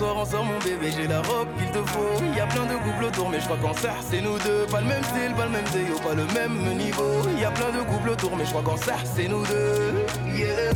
Soir 0.00 0.26
sort 0.26 0.44
mon 0.44 0.58
bébé, 0.60 0.90
j'ai 0.96 1.06
la 1.06 1.20
robe 1.20 1.48
qu'il 1.58 1.70
te 1.70 1.82
faut. 1.90 2.24
Y 2.34 2.40
a 2.40 2.46
plein 2.46 2.64
de 2.64 2.76
couples 2.84 3.04
autour, 3.04 3.28
mais 3.28 3.38
je 3.38 3.44
crois 3.44 3.58
qu'en 3.58 3.74
ça 3.74 3.92
c'est 4.08 4.22
nous 4.22 4.38
deux. 4.38 4.64
Pas 4.70 4.80
le 4.80 4.86
même 4.86 5.04
style, 5.04 5.32
pas 5.36 5.44
le 5.44 5.50
même 5.50 5.68
déo, 5.74 5.98
pas 5.98 6.14
le 6.14 6.26
même 6.38 6.76
niveau. 6.78 7.12
Y 7.38 7.44
a 7.44 7.50
plein 7.50 7.70
de 7.70 7.82
couples 7.82 8.10
autour, 8.10 8.34
mais 8.36 8.44
je 8.46 8.50
crois 8.50 8.62
qu'en 8.62 8.78
ça 8.78 8.96
c'est 9.04 9.28
nous 9.28 9.44
deux. 9.44 9.92
Yeah. 10.34 10.72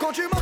quand 0.00 0.12
tu 0.12 0.22
marches 0.32 0.37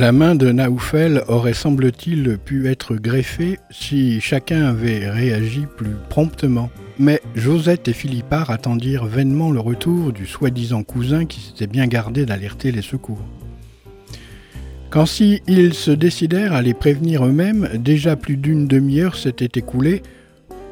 La 0.00 0.12
main 0.12 0.34
de 0.34 0.50
Naoufel 0.50 1.22
aurait 1.28 1.52
semble-t-il 1.52 2.38
pu 2.38 2.70
être 2.70 2.94
greffée 2.94 3.58
si 3.70 4.18
chacun 4.22 4.64
avait 4.64 5.10
réagi 5.10 5.66
plus 5.76 5.94
promptement. 6.08 6.70
Mais 6.98 7.20
Josette 7.34 7.86
et 7.86 7.92
Philippard 7.92 8.48
attendirent 8.48 9.04
vainement 9.04 9.50
le 9.50 9.60
retour 9.60 10.14
du 10.14 10.24
soi-disant 10.24 10.84
cousin 10.84 11.26
qui 11.26 11.40
s'était 11.40 11.66
bien 11.66 11.86
gardé 11.86 12.24
d'alerter 12.24 12.72
les 12.72 12.80
secours. 12.80 13.22
Quand 14.88 15.04
si 15.04 15.42
ils 15.46 15.74
se 15.74 15.90
décidèrent 15.90 16.54
à 16.54 16.62
les 16.62 16.72
prévenir 16.72 17.26
eux-mêmes, 17.26 17.68
déjà 17.74 18.16
plus 18.16 18.38
d'une 18.38 18.66
demi-heure 18.66 19.16
s'était 19.16 19.60
écoulée. 19.60 20.00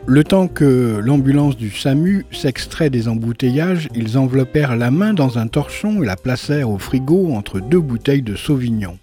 Le 0.06 0.24
temps 0.24 0.48
que 0.48 1.02
l'ambulance 1.04 1.58
du 1.58 1.70
SAMU 1.70 2.24
s'extrait 2.30 2.88
des 2.88 3.08
embouteillages, 3.08 3.90
ils 3.94 4.16
enveloppèrent 4.16 4.74
la 4.74 4.90
main 4.90 5.12
dans 5.12 5.36
un 5.36 5.48
torchon 5.48 6.02
et 6.02 6.06
la 6.06 6.16
placèrent 6.16 6.70
au 6.70 6.78
frigo 6.78 7.34
entre 7.34 7.60
deux 7.60 7.80
bouteilles 7.80 8.22
de 8.22 8.34
Sauvignon. 8.34 8.96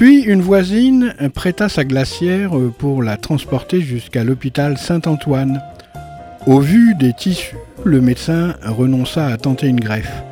Puis 0.00 0.22
une 0.22 0.40
voisine 0.40 1.14
prêta 1.34 1.68
sa 1.68 1.84
glacière 1.84 2.52
pour 2.78 3.02
la 3.02 3.18
transporter 3.18 3.82
jusqu'à 3.82 4.24
l'hôpital 4.24 4.78
Saint-Antoine. 4.78 5.60
Au 6.46 6.58
vu 6.58 6.94
des 6.94 7.12
tissus, 7.12 7.54
le 7.84 8.00
médecin 8.00 8.54
renonça 8.64 9.26
à 9.26 9.36
tenter 9.36 9.66
une 9.66 9.78
greffe. 9.78 10.22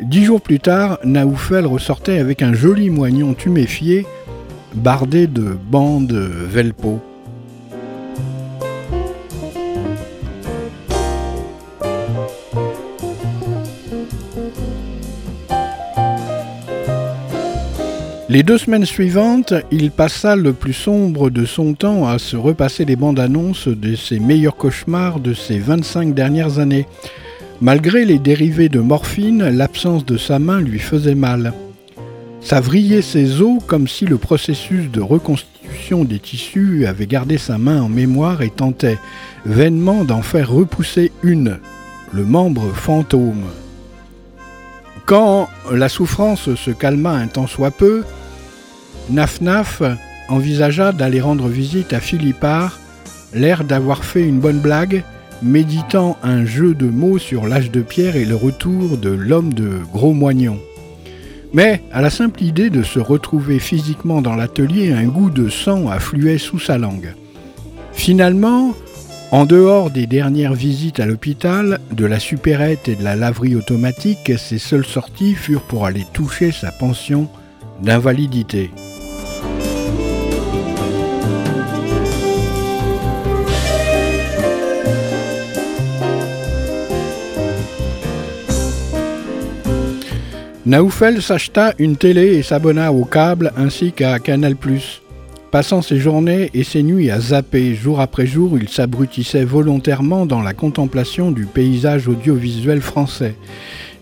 Dix 0.00 0.24
jours 0.24 0.40
plus 0.40 0.60
tard, 0.60 1.00
Naoufel 1.02 1.66
ressortait 1.66 2.18
avec 2.20 2.40
un 2.40 2.54
joli 2.54 2.88
moignon 2.88 3.34
tuméfié, 3.34 4.06
bardé 4.76 5.26
de 5.26 5.58
bandes 5.72 6.12
velpo. 6.12 7.00
Les 18.34 18.42
deux 18.42 18.58
semaines 18.58 18.84
suivantes, 18.84 19.54
il 19.70 19.92
passa 19.92 20.34
le 20.34 20.52
plus 20.52 20.72
sombre 20.72 21.30
de 21.30 21.44
son 21.44 21.74
temps 21.74 22.08
à 22.08 22.18
se 22.18 22.36
repasser 22.36 22.84
les 22.84 22.96
bandes 22.96 23.20
annonces 23.20 23.68
de 23.68 23.94
ses 23.94 24.18
meilleurs 24.18 24.56
cauchemars 24.56 25.20
de 25.20 25.34
ces 25.34 25.60
25 25.60 26.14
dernières 26.14 26.58
années. 26.58 26.88
Malgré 27.60 28.04
les 28.04 28.18
dérivés 28.18 28.68
de 28.68 28.80
morphine, 28.80 29.48
l'absence 29.50 30.04
de 30.04 30.16
sa 30.16 30.40
main 30.40 30.60
lui 30.60 30.80
faisait 30.80 31.14
mal. 31.14 31.52
Ça 32.40 32.60
vrillait 32.60 33.02
ses 33.02 33.40
os 33.40 33.62
comme 33.68 33.86
si 33.86 34.04
le 34.04 34.18
processus 34.18 34.90
de 34.90 35.00
reconstitution 35.00 36.02
des 36.02 36.18
tissus 36.18 36.86
avait 36.86 37.06
gardé 37.06 37.38
sa 37.38 37.56
main 37.56 37.82
en 37.82 37.88
mémoire 37.88 38.42
et 38.42 38.50
tentait 38.50 38.98
vainement 39.46 40.02
d'en 40.02 40.22
faire 40.22 40.50
repousser 40.50 41.12
une, 41.22 41.60
le 42.12 42.24
membre 42.24 42.72
fantôme. 42.74 43.44
Quand 45.06 45.48
la 45.70 45.88
souffrance 45.88 46.52
se 46.56 46.72
calma 46.72 47.12
un 47.12 47.28
temps 47.28 47.46
soit 47.46 47.70
peu, 47.70 48.02
Naf 49.10 49.40
envisagea 50.28 50.92
d'aller 50.92 51.20
rendre 51.20 51.48
visite 51.48 51.92
à 51.92 52.00
Philippard, 52.00 52.78
l'air 53.34 53.64
d'avoir 53.64 54.04
fait 54.04 54.26
une 54.26 54.40
bonne 54.40 54.60
blague, 54.60 55.04
méditant 55.42 56.16
un 56.22 56.46
jeu 56.46 56.74
de 56.74 56.86
mots 56.86 57.18
sur 57.18 57.46
l'âge 57.46 57.70
de 57.70 57.82
pierre 57.82 58.16
et 58.16 58.24
le 58.24 58.36
retour 58.36 58.96
de 58.96 59.10
l'homme 59.10 59.52
de 59.52 59.80
gros 59.92 60.14
moignon. 60.14 60.58
Mais 61.52 61.82
à 61.92 62.00
la 62.00 62.10
simple 62.10 62.42
idée 62.42 62.70
de 62.70 62.82
se 62.82 62.98
retrouver 62.98 63.58
physiquement 63.58 64.22
dans 64.22 64.34
l'atelier, 64.34 64.92
un 64.92 65.04
goût 65.04 65.30
de 65.30 65.48
sang 65.48 65.88
affluait 65.88 66.38
sous 66.38 66.58
sa 66.58 66.78
langue. 66.78 67.14
Finalement, 67.92 68.74
en 69.30 69.44
dehors 69.46 69.90
des 69.90 70.06
dernières 70.06 70.54
visites 70.54 70.98
à 70.98 71.06
l'hôpital, 71.06 71.78
de 71.92 72.06
la 72.06 72.18
supérette 72.18 72.88
et 72.88 72.96
de 72.96 73.04
la 73.04 73.16
laverie 73.16 73.54
automatique, 73.54 74.32
ses 74.38 74.58
seules 74.58 74.86
sorties 74.86 75.34
furent 75.34 75.62
pour 75.62 75.86
aller 75.86 76.06
toucher 76.12 76.52
sa 76.52 76.72
pension 76.72 77.28
d'invalidité. 77.82 78.70
Naoufel 90.66 91.20
s'acheta 91.20 91.74
une 91.78 91.96
télé 91.96 92.36
et 92.36 92.42
s'abonna 92.42 92.90
au 92.90 93.04
câble 93.04 93.52
ainsi 93.58 93.92
qu'à 93.92 94.18
Canal+. 94.18 94.56
Passant 95.50 95.82
ses 95.82 95.98
journées 95.98 96.50
et 96.54 96.64
ses 96.64 96.82
nuits 96.82 97.10
à 97.10 97.20
zapper, 97.20 97.74
jour 97.74 98.00
après 98.00 98.26
jour, 98.26 98.56
il 98.58 98.70
s'abrutissait 98.70 99.44
volontairement 99.44 100.24
dans 100.24 100.40
la 100.40 100.54
contemplation 100.54 101.32
du 101.32 101.44
paysage 101.44 102.08
audiovisuel 102.08 102.80
français. 102.80 103.34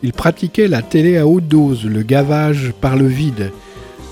Il 0.05 0.13
pratiquait 0.13 0.69
la 0.69 0.83
télé 0.83 1.19
à 1.19 1.27
haute 1.27 1.49
dose, 1.49 1.85
le 1.85 2.03
gavage 2.03 2.73
par 2.81 2.97
le 2.97 3.09
vide. 3.09 3.51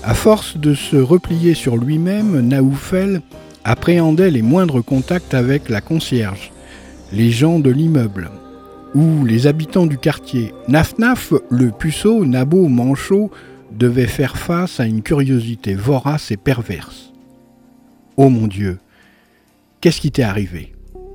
À 0.03 0.13
force 0.13 0.57
de 0.57 0.73
se 0.73 0.97
replier 0.97 1.53
sur 1.53 1.77
lui-même, 1.77 2.41
Naoufel 2.41 3.21
appréhendait 3.63 4.29
les 4.29 4.41
moindres 4.41 4.83
contacts 4.83 5.33
avec 5.33 5.69
la 5.69 5.79
concierge, 5.79 6.51
les 7.13 7.31
gens 7.31 7.59
de 7.59 7.69
l'immeuble 7.69 8.29
où 8.93 9.25
les 9.25 9.47
habitants 9.47 9.85
du 9.85 9.97
quartier 9.97 10.53
Naf-Naf, 10.67 11.33
le 11.49 11.71
puceau, 11.71 12.25
Nabo, 12.25 12.67
Manchot, 12.67 13.31
devaient 13.71 14.07
faire 14.07 14.37
face 14.37 14.79
à 14.79 14.85
une 14.85 15.01
curiosité 15.01 15.75
vorace 15.75 16.31
et 16.31 16.37
perverse. 16.37 17.13
Oh 18.17 18.29
mon 18.29 18.47
Dieu, 18.47 18.79
qu'est-ce 19.79 20.01
qui 20.01 20.11
t'est 20.11 20.23
arrivé? 20.23 20.73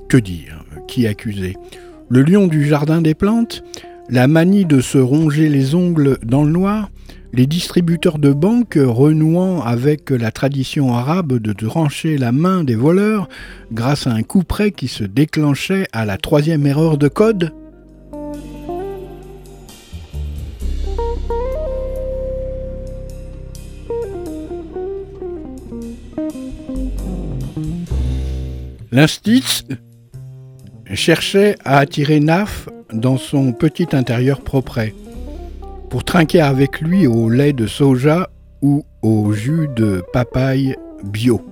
Que 0.09 0.17
dire? 0.17 0.65
Qui 0.87 1.05
accuser? 1.05 1.55
Le 2.09 2.23
lion 2.23 2.47
du 2.47 2.65
jardin 2.65 3.01
des 3.01 3.13
plantes? 3.13 3.63
La 4.09 4.27
manie 4.27 4.65
de 4.65 4.79
se 4.79 4.97
ronger 4.97 5.49
les 5.49 5.75
ongles 5.75 6.17
dans 6.23 6.43
le 6.43 6.51
noir? 6.51 6.89
Les 7.33 7.45
distributeurs 7.45 8.19
de 8.19 8.31
banques 8.31 8.79
renouant 8.81 9.61
avec 9.61 10.09
la 10.09 10.31
tradition 10.31 10.95
arabe 10.95 11.33
de 11.39 11.51
trancher 11.51 12.17
la 12.17 12.31
main 12.31 12.63
des 12.63 12.75
voleurs 12.75 13.27
grâce 13.71 14.07
à 14.07 14.11
un 14.11 14.23
coup 14.23 14.43
près 14.43 14.71
qui 14.71 14.87
se 14.87 15.03
déclenchait 15.03 15.87
à 15.91 16.05
la 16.05 16.17
troisième 16.17 16.65
erreur 16.65 16.97
de 16.97 17.09
code? 17.09 17.53
L'instit 28.97 29.63
cherchait 30.95 31.55
à 31.63 31.77
attirer 31.77 32.19
Naf 32.19 32.67
dans 32.91 33.17
son 33.17 33.51
petit 33.51 33.89
intérieur 33.91 34.41
propre, 34.41 34.79
pour 35.91 36.03
trinquer 36.03 36.41
avec 36.41 36.81
lui 36.81 37.05
au 37.05 37.29
lait 37.29 37.53
de 37.53 37.67
soja 37.67 38.31
ou 38.63 38.85
au 39.03 39.33
jus 39.33 39.69
de 39.75 40.03
papaye 40.13 40.75
bio. 41.03 41.45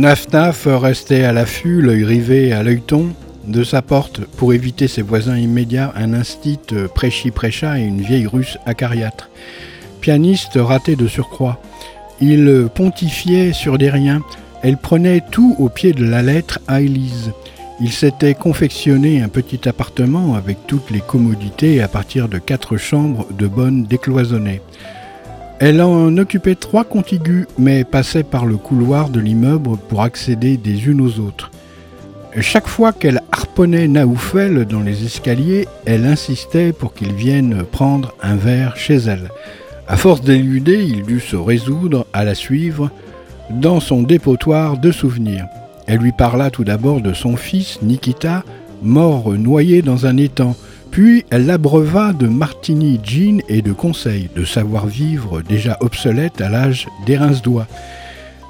Naf-Naf 0.00 0.66
restait 0.66 1.24
à 1.24 1.32
l'affût, 1.34 1.82
l'œil 1.82 2.04
rivé 2.04 2.54
à 2.54 2.62
l'œilleton 2.62 3.10
de 3.46 3.62
sa 3.62 3.82
porte 3.82 4.22
pour 4.24 4.54
éviter 4.54 4.88
ses 4.88 5.02
voisins 5.02 5.36
immédiats, 5.36 5.92
un 5.94 6.14
instit 6.14 6.58
prêchi-prêcha 6.94 7.78
et 7.78 7.82
une 7.82 8.00
vieille 8.00 8.26
russe 8.26 8.56
acariâtre. 8.64 9.28
Pianiste 10.00 10.52
raté 10.56 10.96
de 10.96 11.06
surcroît. 11.06 11.60
Il 12.18 12.68
pontifiait 12.74 13.52
sur 13.52 13.76
des 13.76 13.90
riens. 13.90 14.22
Elle 14.62 14.78
prenait 14.78 15.22
tout 15.30 15.54
au 15.58 15.68
pied 15.68 15.92
de 15.92 16.06
la 16.06 16.22
lettre 16.22 16.60
à 16.66 16.80
Élise. 16.80 17.32
Il 17.78 17.92
s'était 17.92 18.32
confectionné 18.32 19.20
un 19.20 19.28
petit 19.28 19.68
appartement 19.68 20.34
avec 20.34 20.66
toutes 20.66 20.90
les 20.90 21.00
commodités 21.00 21.82
à 21.82 21.88
partir 21.88 22.30
de 22.30 22.38
quatre 22.38 22.78
chambres 22.78 23.26
de 23.32 23.46
bonnes 23.46 23.84
décloisonnées. 23.84 24.62
Elle 25.60 25.82
en 25.82 26.16
occupait 26.16 26.54
trois 26.54 26.84
contigus, 26.84 27.46
mais 27.58 27.84
passait 27.84 28.22
par 28.22 28.46
le 28.46 28.56
couloir 28.56 29.10
de 29.10 29.20
l'immeuble 29.20 29.76
pour 29.90 30.00
accéder 30.00 30.56
des 30.56 30.88
unes 30.88 31.02
aux 31.02 31.20
autres. 31.20 31.50
Chaque 32.40 32.66
fois 32.66 32.94
qu'elle 32.94 33.20
harponnait 33.30 33.86
Naoufel 33.86 34.64
dans 34.64 34.80
les 34.80 35.04
escaliers, 35.04 35.68
elle 35.84 36.06
insistait 36.06 36.72
pour 36.72 36.94
qu'il 36.94 37.12
vienne 37.12 37.64
prendre 37.70 38.14
un 38.22 38.36
verre 38.36 38.78
chez 38.78 38.96
elle. 38.96 39.28
À 39.86 39.98
force 39.98 40.22
d'éluder, 40.22 40.82
il 40.82 41.02
dut 41.02 41.20
se 41.20 41.36
résoudre 41.36 42.06
à 42.14 42.24
la 42.24 42.34
suivre 42.34 42.90
dans 43.50 43.80
son 43.80 44.02
dépotoir 44.02 44.78
de 44.78 44.90
souvenirs. 44.90 45.44
Elle 45.86 45.98
lui 45.98 46.12
parla 46.12 46.50
tout 46.50 46.64
d'abord 46.64 47.02
de 47.02 47.12
son 47.12 47.36
fils, 47.36 47.82
Nikita, 47.82 48.44
mort 48.82 49.30
noyé 49.34 49.82
dans 49.82 50.06
un 50.06 50.16
étang, 50.16 50.56
puis 50.90 51.24
elle 51.30 51.46
l'abreuva 51.46 52.12
de 52.12 52.26
martini 52.26 53.00
gin 53.02 53.40
et 53.48 53.62
de 53.62 53.72
conseils, 53.72 54.28
de 54.34 54.44
savoir-vivre 54.44 55.42
déjà 55.42 55.76
obsolète 55.80 56.40
à 56.40 56.48
l'âge 56.48 56.88
des 57.06 57.16
rince-doigts. 57.16 57.66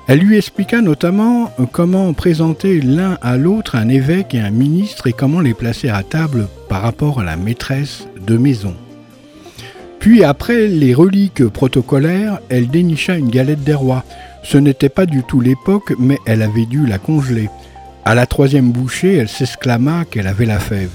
Elle 0.09 0.20
lui 0.20 0.37
expliqua 0.37 0.81
notamment 0.81 1.53
comment 1.70 2.12
présenter 2.14 2.81
l'un 2.81 3.18
à 3.22 3.37
l'autre 3.37 3.76
un 3.76 3.88
évêque 3.88 4.35
et 4.35 4.40
un 4.40 4.50
ministre 4.50 5.07
et 5.07 5.12
comment 5.12 5.40
les 5.40 5.55
placer 5.55 5.88
à 5.88 6.03
table 6.03 6.48
par 6.68 6.83
rapport 6.83 7.20
à 7.20 7.24
la 7.24 7.37
maîtresse 7.37 8.09
de 8.26 8.37
maison. 8.37 8.74
Puis 10.00 10.24
après 10.24 10.66
les 10.66 10.94
reliques 10.94 11.46
protocolaires, 11.46 12.40
elle 12.48 12.68
dénicha 12.68 13.16
une 13.16 13.29
galette 13.29 13.62
des 13.62 13.74
rois. 13.74 14.03
Ce 14.42 14.57
n'était 14.57 14.88
pas 14.88 15.05
du 15.05 15.22
tout 15.22 15.40
l'époque, 15.40 15.92
mais 15.98 16.18
elle 16.26 16.42
avait 16.42 16.64
dû 16.64 16.87
la 16.87 16.98
congeler. 16.98 17.50
À 18.07 18.14
la 18.14 18.24
troisième 18.24 18.72
bouchée, 18.72 19.14
elle 19.16 19.29
s'exclama 19.29 20.07
qu'elle 20.07 20.26
avait 20.26 20.46
la 20.46 20.59
fève. 20.59 20.88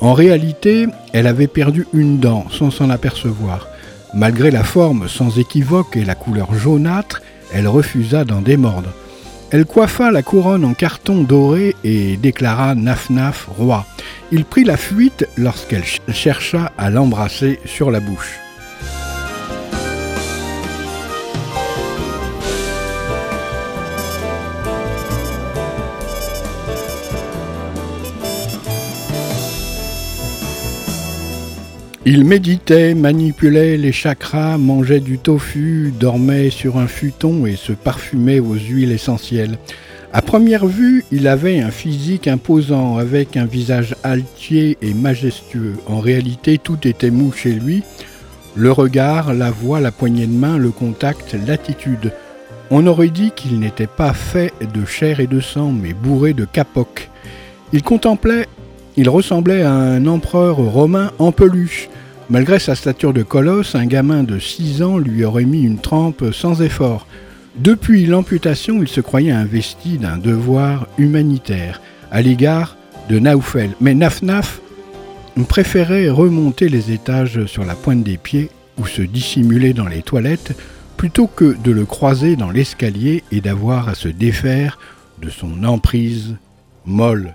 En 0.00 0.12
réalité, 0.12 0.86
elle 1.12 1.26
avait 1.26 1.46
perdu 1.46 1.86
une 1.94 2.18
dent 2.18 2.46
sans 2.50 2.70
s'en 2.70 2.90
apercevoir. 2.90 3.68
Malgré 4.14 4.50
la 4.50 4.64
forme 4.64 5.08
sans 5.08 5.38
équivoque 5.38 5.96
et 5.96 6.04
la 6.04 6.14
couleur 6.14 6.54
jaunâtre, 6.54 7.22
elle 7.52 7.68
refusa 7.68 8.24
d'en 8.24 8.40
démordre. 8.40 8.90
Elle 9.50 9.64
coiffa 9.64 10.10
la 10.10 10.22
couronne 10.22 10.64
en 10.64 10.74
carton 10.74 11.22
doré 11.22 11.76
et 11.84 12.16
déclara 12.16 12.74
Naf-Naf 12.74 13.46
roi. 13.56 13.86
Il 14.32 14.44
prit 14.44 14.64
la 14.64 14.76
fuite 14.76 15.26
lorsqu'elle 15.36 15.84
chercha 16.12 16.72
à 16.76 16.90
l'embrasser 16.90 17.60
sur 17.64 17.90
la 17.90 18.00
bouche. 18.00 18.38
Il 32.08 32.24
méditait, 32.24 32.94
manipulait 32.94 33.76
les 33.76 33.90
chakras, 33.90 34.58
mangeait 34.58 35.00
du 35.00 35.18
tofu, 35.18 35.92
dormait 35.98 36.50
sur 36.50 36.78
un 36.78 36.86
futon 36.86 37.46
et 37.46 37.56
se 37.56 37.72
parfumait 37.72 38.38
aux 38.38 38.54
huiles 38.54 38.92
essentielles. 38.92 39.58
À 40.12 40.22
première 40.22 40.66
vue, 40.66 41.04
il 41.10 41.26
avait 41.26 41.58
un 41.58 41.72
physique 41.72 42.28
imposant, 42.28 42.96
avec 42.96 43.36
un 43.36 43.44
visage 43.44 43.96
altier 44.04 44.78
et 44.82 44.94
majestueux. 44.94 45.74
En 45.88 45.98
réalité, 45.98 46.58
tout 46.58 46.86
était 46.86 47.10
mou 47.10 47.32
chez 47.32 47.50
lui. 47.50 47.82
Le 48.54 48.70
regard, 48.70 49.34
la 49.34 49.50
voix, 49.50 49.80
la 49.80 49.90
poignée 49.90 50.28
de 50.28 50.32
main, 50.32 50.58
le 50.58 50.70
contact, 50.70 51.34
l'attitude. 51.44 52.12
On 52.70 52.86
aurait 52.86 53.08
dit 53.08 53.32
qu'il 53.34 53.58
n'était 53.58 53.88
pas 53.88 54.12
fait 54.12 54.52
de 54.72 54.84
chair 54.84 55.18
et 55.18 55.26
de 55.26 55.40
sang, 55.40 55.72
mais 55.72 55.92
bourré 55.92 56.34
de 56.34 56.44
capoc. 56.44 57.10
Il 57.72 57.82
contemplait 57.82 58.46
il 58.98 59.10
ressemblait 59.10 59.62
à 59.62 59.72
un 59.72 60.06
empereur 60.06 60.56
romain 60.56 61.12
en 61.18 61.30
peluche. 61.30 61.88
Malgré 62.28 62.58
sa 62.58 62.74
stature 62.74 63.12
de 63.12 63.22
colosse, 63.22 63.76
un 63.76 63.86
gamin 63.86 64.24
de 64.24 64.40
6 64.40 64.82
ans 64.82 64.98
lui 64.98 65.24
aurait 65.24 65.44
mis 65.44 65.62
une 65.62 65.78
trempe 65.78 66.32
sans 66.32 66.60
effort. 66.60 67.06
Depuis 67.54 68.04
l'amputation, 68.04 68.82
il 68.82 68.88
se 68.88 69.00
croyait 69.00 69.30
investi 69.30 69.96
d'un 69.98 70.18
devoir 70.18 70.88
humanitaire 70.98 71.80
à 72.10 72.22
l'égard 72.22 72.76
de 73.08 73.20
Naoufel. 73.20 73.70
Mais 73.80 73.94
Naf-Naf 73.94 74.60
préférait 75.48 76.08
remonter 76.08 76.68
les 76.68 76.90
étages 76.90 77.46
sur 77.46 77.64
la 77.64 77.76
pointe 77.76 78.02
des 78.02 78.16
pieds 78.16 78.50
ou 78.78 78.86
se 78.86 79.02
dissimuler 79.02 79.72
dans 79.72 79.86
les 79.86 80.02
toilettes 80.02 80.58
plutôt 80.96 81.28
que 81.28 81.56
de 81.62 81.70
le 81.70 81.84
croiser 81.84 82.34
dans 82.34 82.50
l'escalier 82.50 83.22
et 83.30 83.40
d'avoir 83.40 83.88
à 83.88 83.94
se 83.94 84.08
défaire 84.08 84.78
de 85.22 85.30
son 85.30 85.62
emprise 85.62 86.34
molle. 86.84 87.34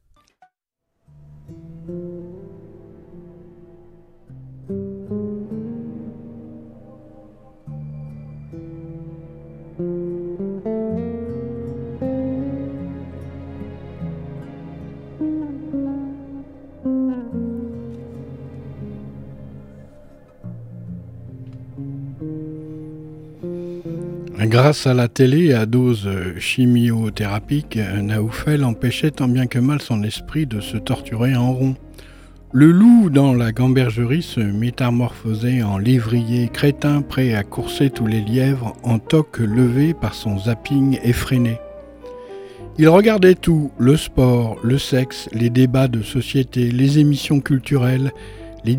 Grâce 24.45 24.87
à 24.87 24.95
la 24.95 25.07
télé 25.07 25.53
à 25.53 25.67
dose 25.67 26.09
chimiothérapique, 26.39 27.77
Naoufel 27.77 28.63
empêchait 28.63 29.11
tant 29.11 29.27
bien 29.27 29.45
que 29.45 29.59
mal 29.59 29.83
son 29.83 30.01
esprit 30.01 30.47
de 30.47 30.61
se 30.61 30.77
torturer 30.77 31.35
en 31.35 31.53
rond. 31.53 31.75
Le 32.51 32.71
loup 32.71 33.11
dans 33.11 33.33
la 33.35 33.51
gambergerie 33.51 34.23
se 34.23 34.39
métamorphosait 34.39 35.61
en 35.61 35.77
lévrier 35.77 36.49
crétin 36.51 37.03
prêt 37.03 37.35
à 37.35 37.43
courser 37.43 37.91
tous 37.91 38.07
les 38.07 38.21
lièvres 38.21 38.75
en 38.81 38.97
toque 38.97 39.37
levé 39.37 39.93
par 39.93 40.15
son 40.15 40.39
zapping 40.39 40.97
effréné. 41.03 41.59
Il 42.79 42.89
regardait 42.89 43.35
tout, 43.35 43.71
le 43.77 43.95
sport, 43.95 44.57
le 44.63 44.79
sexe, 44.79 45.29
les 45.33 45.51
débats 45.51 45.87
de 45.87 46.01
société, 46.01 46.71
les 46.71 46.97
émissions 46.97 47.41
culturelles, 47.41 48.11
les, 48.65 48.75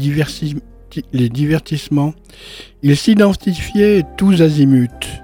les 1.13 1.29
divertissements. 1.29 2.15
Il 2.83 2.97
s'identifiait 2.97 4.03
tous 4.17 4.43
azimuts. 4.43 5.22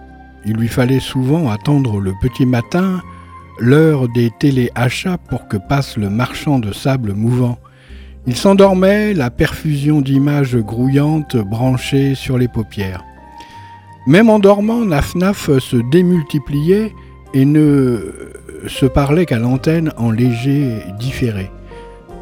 Il 0.49 0.57
lui 0.57 0.69
fallait 0.69 0.99
souvent 0.99 1.51
attendre 1.51 2.01
le 2.01 2.15
petit 2.23 2.47
matin, 2.47 3.03
l'heure 3.59 4.09
des 4.09 4.31
téléachats 4.31 5.19
pour 5.29 5.47
que 5.47 5.59
passe 5.59 5.99
le 5.99 6.09
marchand 6.09 6.59
de 6.59 6.73
sable 6.73 7.13
mouvant. 7.13 7.59
Il 8.27 8.35
s'endormait, 8.35 9.13
la 9.13 9.29
perfusion 9.31 10.01
d'images 10.01 10.57
grouillantes 10.57 11.37
branchées 11.37 12.15
sur 12.15 12.39
les 12.39 12.49
paupières. 12.49 13.05
Même 14.07 14.31
en 14.31 14.39
dormant, 14.39 14.87
Naf-Naf 14.87 15.59
se 15.59 15.77
démultipliait 15.91 16.95
et 17.35 17.45
ne 17.45 18.15
se 18.69 18.87
parlait 18.87 19.27
qu'à 19.27 19.39
l'antenne 19.39 19.93
en 19.99 20.11
léger 20.11 20.79
différé. 20.99 21.51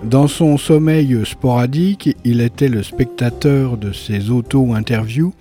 Dans 0.02 0.26
son 0.26 0.58
sommeil 0.58 1.16
sporadique, 1.24 2.16
il 2.24 2.40
était 2.40 2.68
le 2.68 2.82
spectateur 2.82 3.76
de 3.76 3.92
ses 3.92 4.30
auto-interviews 4.30 5.32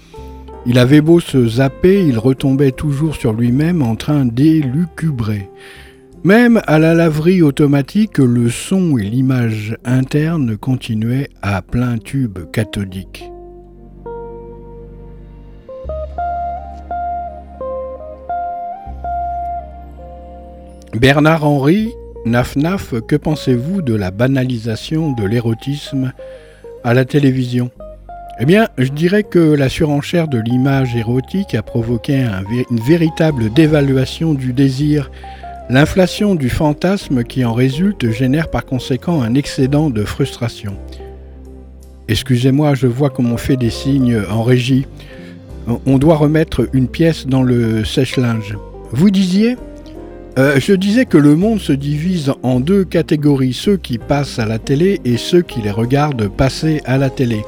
il 0.65 0.79
avait 0.79 1.01
beau 1.01 1.19
se 1.19 1.47
zapper, 1.47 2.05
il 2.05 2.17
retombait 2.17 2.71
toujours 2.71 3.15
sur 3.15 3.33
lui-même 3.33 3.81
en 3.81 3.95
train 3.95 4.25
d'élucubrer. 4.25 5.49
Même 6.23 6.59
à 6.65 6.79
la 6.79 6.95
laverie 6.95 7.43
automatique, 7.43 8.17
le 8.17 8.49
son 8.49 8.97
et 8.97 9.03
l'image 9.03 9.77
interne 9.85 10.57
continuaient 10.57 11.29
à 11.43 11.61
plein 11.61 11.99
tube 11.99 12.39
cathodique. 12.51 13.29
Bernard 20.99 21.43
Henry, 21.43 21.91
Naf 22.25 22.55
Naf, 22.55 22.95
que 23.07 23.15
pensez-vous 23.15 23.83
de 23.83 23.93
la 23.93 24.09
banalisation 24.09 25.11
de 25.11 25.25
l'érotisme 25.25 26.11
à 26.83 26.95
la 26.95 27.05
télévision? 27.05 27.69
Eh 28.37 28.45
bien, 28.45 28.67
je 28.77 28.89
dirais 28.89 29.23
que 29.23 29.39
la 29.39 29.69
surenchère 29.69 30.27
de 30.27 30.37
l'image 30.39 30.95
érotique 30.95 31.55
a 31.55 31.63
provoqué 31.63 32.27
une 32.69 32.79
véritable 32.81 33.51
dévaluation 33.53 34.33
du 34.33 34.51
désir. 34.51 35.09
L'inflation 35.69 36.35
du 36.35 36.49
fantasme 36.49 37.23
qui 37.23 37.45
en 37.45 37.53
résulte 37.53 38.11
génère 38.11 38.49
par 38.49 38.65
conséquent 38.65 39.21
un 39.21 39.35
excédent 39.35 39.89
de 39.89 40.03
frustration. 40.03 40.73
Excusez-moi, 42.09 42.75
je 42.75 42.87
vois 42.87 43.09
qu'on 43.09 43.37
fait 43.37 43.55
des 43.55 43.69
signes 43.69 44.21
en 44.29 44.43
régie. 44.43 44.85
On 45.85 45.97
doit 45.97 46.17
remettre 46.17 46.67
une 46.73 46.89
pièce 46.89 47.25
dans 47.25 47.41
le 47.41 47.85
sèche-linge. 47.85 48.57
Vous 48.91 49.09
disiez 49.11 49.55
euh, 50.37 50.59
Je 50.59 50.73
disais 50.73 51.05
que 51.05 51.17
le 51.17 51.35
monde 51.35 51.59
se 51.59 51.73
divise 51.73 52.33
en 52.43 52.59
deux 52.59 52.83
catégories, 52.83 53.53
ceux 53.53 53.77
qui 53.77 53.97
passent 53.97 54.39
à 54.39 54.45
la 54.45 54.59
télé 54.59 54.99
et 55.05 55.17
ceux 55.17 55.41
qui 55.41 55.61
les 55.61 55.71
regardent 55.71 56.27
passer 56.27 56.81
à 56.85 56.97
la 56.97 57.09
télé. 57.09 57.41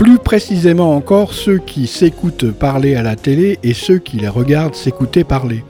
Plus 0.00 0.16
précisément 0.18 0.96
encore, 0.96 1.34
ceux 1.34 1.58
qui 1.58 1.86
s'écoutent 1.86 2.50
parler 2.52 2.94
à 2.94 3.02
la 3.02 3.16
télé 3.16 3.58
et 3.62 3.74
ceux 3.74 3.98
qui 3.98 4.16
les 4.16 4.28
regardent 4.28 4.74
s'écouter 4.74 5.24
parler. 5.24 5.62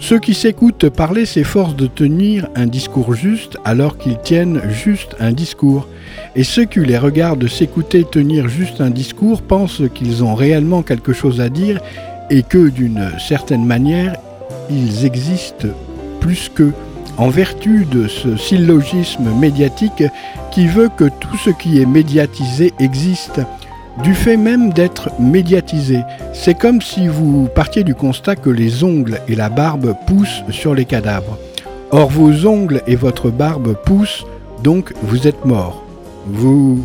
Ceux 0.00 0.18
qui 0.18 0.34
s'écoutent 0.34 0.88
parler 0.88 1.26
s'efforcent 1.26 1.76
de 1.76 1.86
tenir 1.86 2.48
un 2.56 2.66
discours 2.66 3.14
juste 3.14 3.56
alors 3.64 3.96
qu'ils 3.96 4.18
tiennent 4.18 4.60
juste 4.68 5.14
un 5.20 5.30
discours. 5.30 5.86
Et 6.34 6.42
ceux 6.42 6.64
qui 6.64 6.80
les 6.80 6.98
regardent 6.98 7.46
s'écouter 7.46 8.02
tenir 8.02 8.48
juste 8.48 8.80
un 8.80 8.90
discours 8.90 9.42
pensent 9.42 9.82
qu'ils 9.94 10.24
ont 10.24 10.34
réellement 10.34 10.82
quelque 10.82 11.12
chose 11.12 11.40
à 11.40 11.48
dire 11.48 11.80
et 12.30 12.42
que 12.42 12.70
d'une 12.70 13.12
certaine 13.20 13.64
manière, 13.64 14.16
ils 14.70 15.06
existent 15.06 15.68
plus 16.18 16.50
qu'eux, 16.52 16.74
en 17.16 17.28
vertu 17.28 17.86
de 17.88 18.08
ce 18.08 18.36
syllogisme 18.36 19.30
médiatique 19.38 20.02
qui 20.50 20.66
veut 20.66 20.88
que 20.96 21.04
tout 21.20 21.36
ce 21.36 21.50
qui 21.50 21.80
est 21.80 21.86
médiatisé 21.86 22.72
existe 22.80 23.40
du 24.02 24.14
fait 24.14 24.36
même 24.36 24.72
d'être 24.72 25.10
médiatisé. 25.18 26.00
C'est 26.32 26.56
comme 26.56 26.80
si 26.80 27.08
vous 27.08 27.48
partiez 27.54 27.84
du 27.84 27.94
constat 27.94 28.36
que 28.36 28.50
les 28.50 28.84
ongles 28.84 29.20
et 29.28 29.34
la 29.34 29.48
barbe 29.48 29.94
poussent 30.06 30.42
sur 30.50 30.74
les 30.74 30.84
cadavres. 30.84 31.38
Or 31.90 32.08
vos 32.08 32.46
ongles 32.46 32.82
et 32.86 32.96
votre 32.96 33.30
barbe 33.30 33.74
poussent, 33.84 34.24
donc 34.62 34.92
vous 35.02 35.26
êtes 35.26 35.44
mort. 35.44 35.84
Vous... 36.26 36.84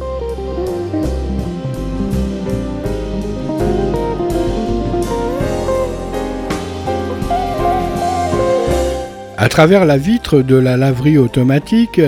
À 9.37 9.49
travers 9.49 9.83
la 9.85 9.97
vitre 9.97 10.41
de 10.41 10.55
la 10.55 10.77
laverie 10.77 11.17
automatique, 11.17 11.99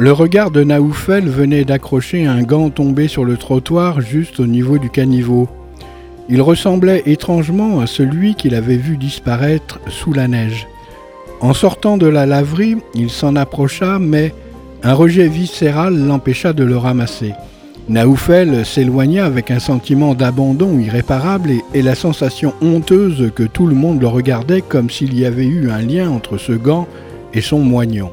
le 0.00 0.12
regard 0.12 0.52
de 0.52 0.62
Naoufel 0.62 1.28
venait 1.28 1.64
d'accrocher 1.64 2.24
un 2.24 2.42
gant 2.42 2.70
tombé 2.70 3.08
sur 3.08 3.24
le 3.24 3.36
trottoir 3.36 4.00
juste 4.00 4.38
au 4.38 4.46
niveau 4.46 4.78
du 4.78 4.90
caniveau. 4.90 5.48
Il 6.28 6.40
ressemblait 6.40 7.02
étrangement 7.06 7.80
à 7.80 7.88
celui 7.88 8.36
qu'il 8.36 8.54
avait 8.54 8.76
vu 8.76 8.96
disparaître 8.96 9.80
sous 9.88 10.12
la 10.12 10.28
neige. 10.28 10.68
En 11.40 11.52
sortant 11.52 11.98
de 11.98 12.06
la 12.06 12.26
laverie, 12.26 12.76
il 12.94 13.10
s'en 13.10 13.34
approcha, 13.34 13.98
mais 13.98 14.32
un 14.84 14.94
rejet 14.94 15.26
viscéral 15.26 15.98
l'empêcha 15.98 16.52
de 16.52 16.62
le 16.62 16.76
ramasser. 16.76 17.34
Naoufel 17.88 18.64
s'éloigna 18.64 19.24
avec 19.24 19.50
un 19.50 19.58
sentiment 19.58 20.14
d'abandon 20.14 20.78
irréparable 20.78 21.50
et, 21.50 21.62
et, 21.74 21.82
la 21.82 21.96
sensation 21.96 22.52
honteuse 22.62 23.32
que 23.34 23.42
tout 23.42 23.66
le 23.66 23.74
monde 23.74 24.00
le 24.00 24.06
regardait 24.06 24.60
comme 24.60 24.90
s'il 24.90 25.18
y 25.18 25.24
avait 25.24 25.46
eu 25.46 25.70
un 25.70 25.80
lien 25.82 26.08
entre 26.08 26.38
ce 26.38 26.52
gant 26.52 26.86
et 27.34 27.40
son 27.40 27.58
moignon. 27.58 28.12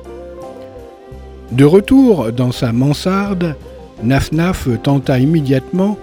De 1.51 1.63
retour 1.63 2.31
dans 2.31 2.51
sa 2.51 2.71
mansarde, 2.71 3.55
Naf-Naf 4.03 4.67
tenta 4.83 5.19
immédiatement 5.19 5.97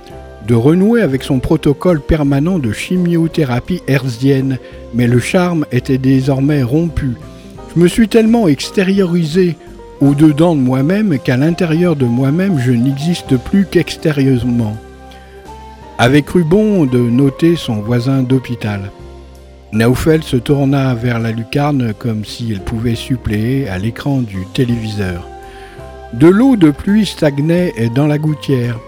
de 0.47 0.55
renouer 0.55 1.03
avec 1.03 1.23
son 1.23 1.41
protocole 1.41 2.01
permanent 2.01 2.59
de 2.59 2.73
chimiothérapie 2.73 3.83
herzienne, 3.87 4.59
mais 4.95 5.07
le 5.07 5.19
charme 5.19 5.67
était 5.73 5.99
désormais 5.99 6.63
rompu. 6.63 7.13
Je 7.75 7.81
me 7.81 7.89
suis 7.89 8.09
tellement 8.09 8.49
extériorisé 8.49 9.57
au-dedans 10.01 10.55
de 10.55 10.61
moi-même 10.61 11.19
qu'à 11.19 11.37
l'intérieur 11.37 11.97
de 11.97 12.07
moi-même 12.07 12.59
je 12.59 12.73
n'existe 12.73 13.37
plus 13.37 13.67
qu'extérieurement. 13.67 14.77
Avait 15.99 16.23
cru 16.23 16.45
bon 16.45 16.87
de 16.87 16.99
noter 16.99 17.57
son 17.57 17.77
voisin 17.77 18.23
d'hôpital. 18.23 18.91
Naufel 19.73 20.23
se 20.23 20.37
tourna 20.37 20.95
vers 20.95 21.19
la 21.19 21.31
lucarne 21.31 21.95
comme 21.95 22.25
si 22.25 22.53
elle 22.53 22.61
pouvait 22.61 22.95
suppléer 22.95 23.69
à 23.69 23.79
l'écran 23.79 24.21
du 24.21 24.45
téléviseur. 24.53 25.29
De 26.15 26.27
l'eau 26.27 26.57
de 26.57 26.71
pluie 26.71 27.07
stagnait 27.07 27.73
dans 27.95 28.07
la 28.07 28.19
gouttière. 28.19 28.79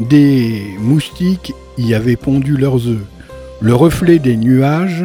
Des 0.00 0.74
moustiques 0.80 1.54
y 1.78 1.94
avaient 1.94 2.16
pondu 2.16 2.56
leurs 2.56 2.88
œufs. 2.88 3.04
Le 3.60 3.74
reflet 3.74 4.18
des 4.18 4.36
nuages 4.36 5.04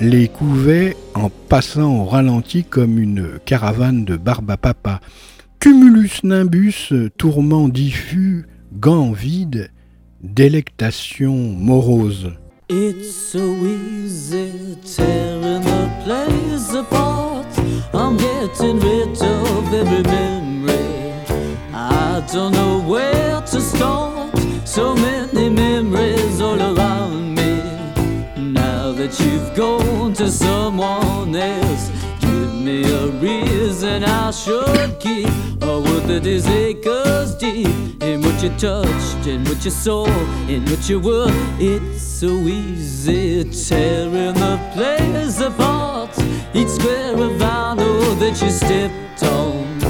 les 0.00 0.28
couvait 0.28 0.96
en 1.14 1.28
passant 1.28 2.00
au 2.00 2.04
ralenti 2.06 2.64
comme 2.64 2.98
une 2.98 3.38
caravane 3.44 4.06
de 4.06 4.16
barbe. 4.16 4.56
Cumulus 5.60 6.24
nimbus, 6.24 6.92
tourment 7.18 7.68
diffus, 7.68 8.46
gants 8.72 9.12
vides, 9.12 9.70
délectation 10.22 11.34
morose. 11.34 12.32
It's 12.70 13.14
so 13.14 13.38
easy 13.66 14.78
tearing 14.82 15.60
the 15.60 16.04
place 16.04 16.74
apart. 16.74 17.46
I'm 17.92 18.16
getting 18.16 18.80
rid 18.80 19.22
of. 19.22 20.71
I 22.22 22.26
don't 22.26 22.52
know 22.52 22.78
where 22.78 23.40
to 23.40 23.60
start. 23.60 24.38
So 24.64 24.94
many 24.94 25.50
memories 25.50 26.40
all 26.40 26.60
around 26.60 27.34
me. 27.34 27.60
Now 28.36 28.92
that 28.92 29.18
you've 29.18 29.52
gone 29.56 30.12
to 30.14 30.30
someone 30.30 31.34
else, 31.34 31.90
give 32.20 32.54
me 32.54 32.84
a 32.84 33.08
reason 33.08 34.04
I 34.04 34.30
should 34.30 35.00
keep. 35.00 35.28
Or 35.62 35.80
would 35.82 36.04
the 36.06 36.20
disease 36.20 36.76
goes 36.84 37.34
deep 37.34 38.00
in 38.00 38.22
what 38.22 38.40
you 38.40 38.50
touched, 38.50 39.26
in 39.26 39.42
what 39.44 39.64
you 39.64 39.72
saw, 39.72 40.06
in 40.46 40.64
what 40.66 40.88
you 40.88 41.00
were? 41.00 41.26
It's 41.58 42.02
so 42.02 42.28
easy 42.28 43.42
tearing 43.50 44.34
the 44.34 44.60
place 44.74 45.40
apart. 45.40 46.16
Each 46.54 46.68
square 46.68 47.14
of 47.14 47.32
vinyl 47.32 48.16
that 48.20 48.40
you 48.40 48.50
stepped 48.50 49.24
on, 49.24 49.80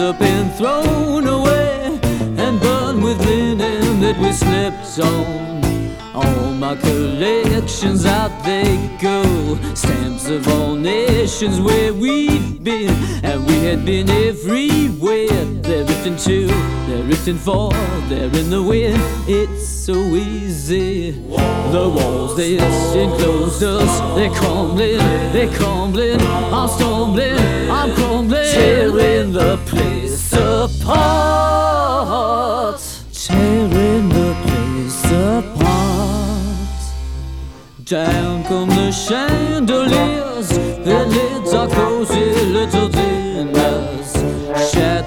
up 0.00 0.20
and 0.22 0.52
thrown 0.54 1.26
away, 1.26 1.98
and 2.38 2.58
burned 2.60 3.02
with 3.02 3.18
linen 3.26 4.00
that 4.00 4.16
we 4.18 4.32
slept 4.32 4.98
on. 4.98 5.60
All 6.14 6.52
my 6.54 6.74
collections 6.76 8.06
out 8.06 8.32
they 8.44 8.78
go, 9.00 9.22
stamps 9.74 10.28
of 10.28 10.48
all 10.48 10.74
nations 10.74 11.60
where 11.60 11.92
we've 11.92 12.62
been, 12.64 12.94
and 13.22 13.46
we 13.46 13.56
had 13.64 13.84
been 13.84 14.08
everywhere. 14.08 15.44
They're 15.66 15.89
written 16.00 16.16
to, 16.16 16.46
they're 16.86 17.04
written 17.04 17.36
for, 17.36 17.70
they're 18.08 18.34
in 18.34 18.48
the 18.48 18.62
wind. 18.62 18.98
It's 19.28 19.68
so 19.68 19.92
easy. 20.14 21.10
The 21.10 21.92
walls 21.94 22.36
they 22.38 22.54
enclosed 22.54 23.62
us, 23.62 24.00
they're 24.16 24.30
crumbling, 24.30 24.96
they're 25.32 25.50
crumbling. 25.54 26.18
I'm 26.22 26.68
stumbling, 26.68 27.36
I'm 27.70 27.94
crumbling, 27.94 28.50
tearing 28.50 29.32
the 29.32 29.58
place 29.66 30.32
apart, 30.32 30.80
tearing 33.12 34.08
the 34.08 34.34
place 34.46 35.04
apart. 35.04 36.56
Down 37.84 38.42
come 38.44 38.70
the 38.70 38.90
chandeliers, 38.90 40.48
their 40.48 41.04
lids 41.04 41.52
are 41.52 41.68
cozy 41.68 42.32
little 42.46 42.88
dinners, 42.88 44.09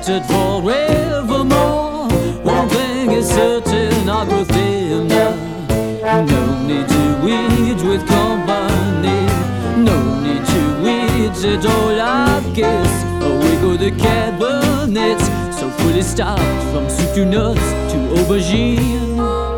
forevermore. 0.01 2.09
One 2.43 2.67
thing 2.69 3.11
is 3.11 3.29
certain, 3.29 4.09
I 4.09 4.25
grow 4.25 4.43
thinner. 4.43 5.35
No 6.25 6.61
need 6.67 6.87
to 6.87 7.21
weed 7.23 7.81
with 7.87 8.05
company, 8.07 9.25
no 9.77 9.95
need 10.21 10.43
to 10.45 10.81
weed 10.83 11.45
at 11.45 11.65
all, 11.65 12.01
I 12.01 12.41
guess. 12.53 13.03
We 13.21 13.55
go 13.61 13.77
the 13.77 13.91
cabinets, 13.91 15.27
so 15.59 15.69
fully 15.69 16.01
stocked 16.01 16.41
from 16.71 16.89
soup 16.89 17.13
to 17.15 17.25
nuts 17.25 17.61
to 17.91 17.97
aubergine. 18.15 19.52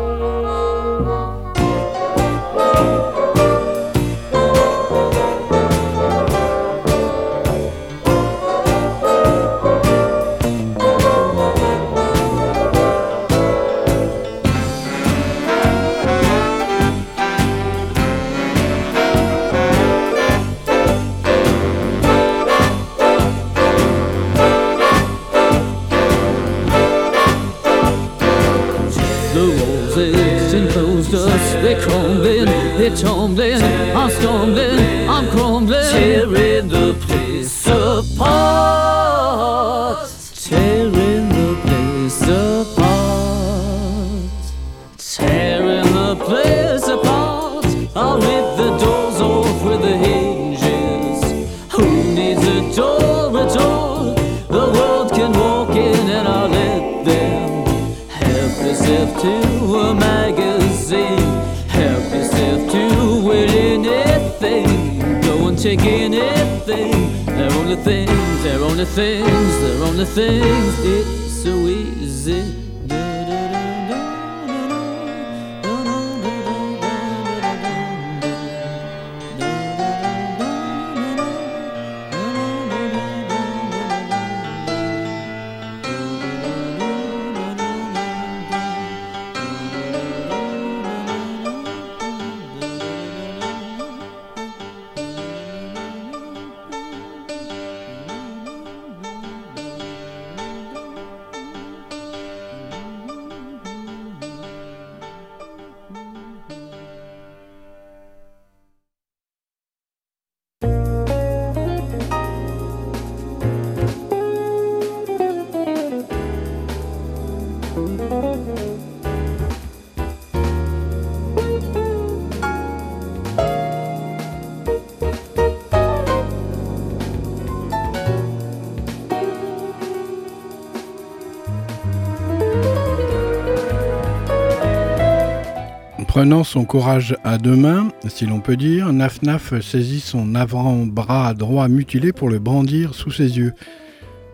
Son 136.26 136.64
courage 136.64 137.16
à 137.22 137.38
deux 137.38 137.54
mains, 137.54 137.88
si 138.08 138.26
l'on 138.26 138.40
peut 138.40 138.56
dire, 138.56 138.92
Naf 138.92 139.22
Naf 139.22 139.60
saisit 139.60 140.00
son 140.00 140.34
avant-bras 140.34 141.34
droit 141.34 141.68
mutilé 141.68 142.12
pour 142.12 142.28
le 142.28 142.40
brandir 142.40 142.94
sous 142.94 143.12
ses 143.12 143.38
yeux. 143.38 143.52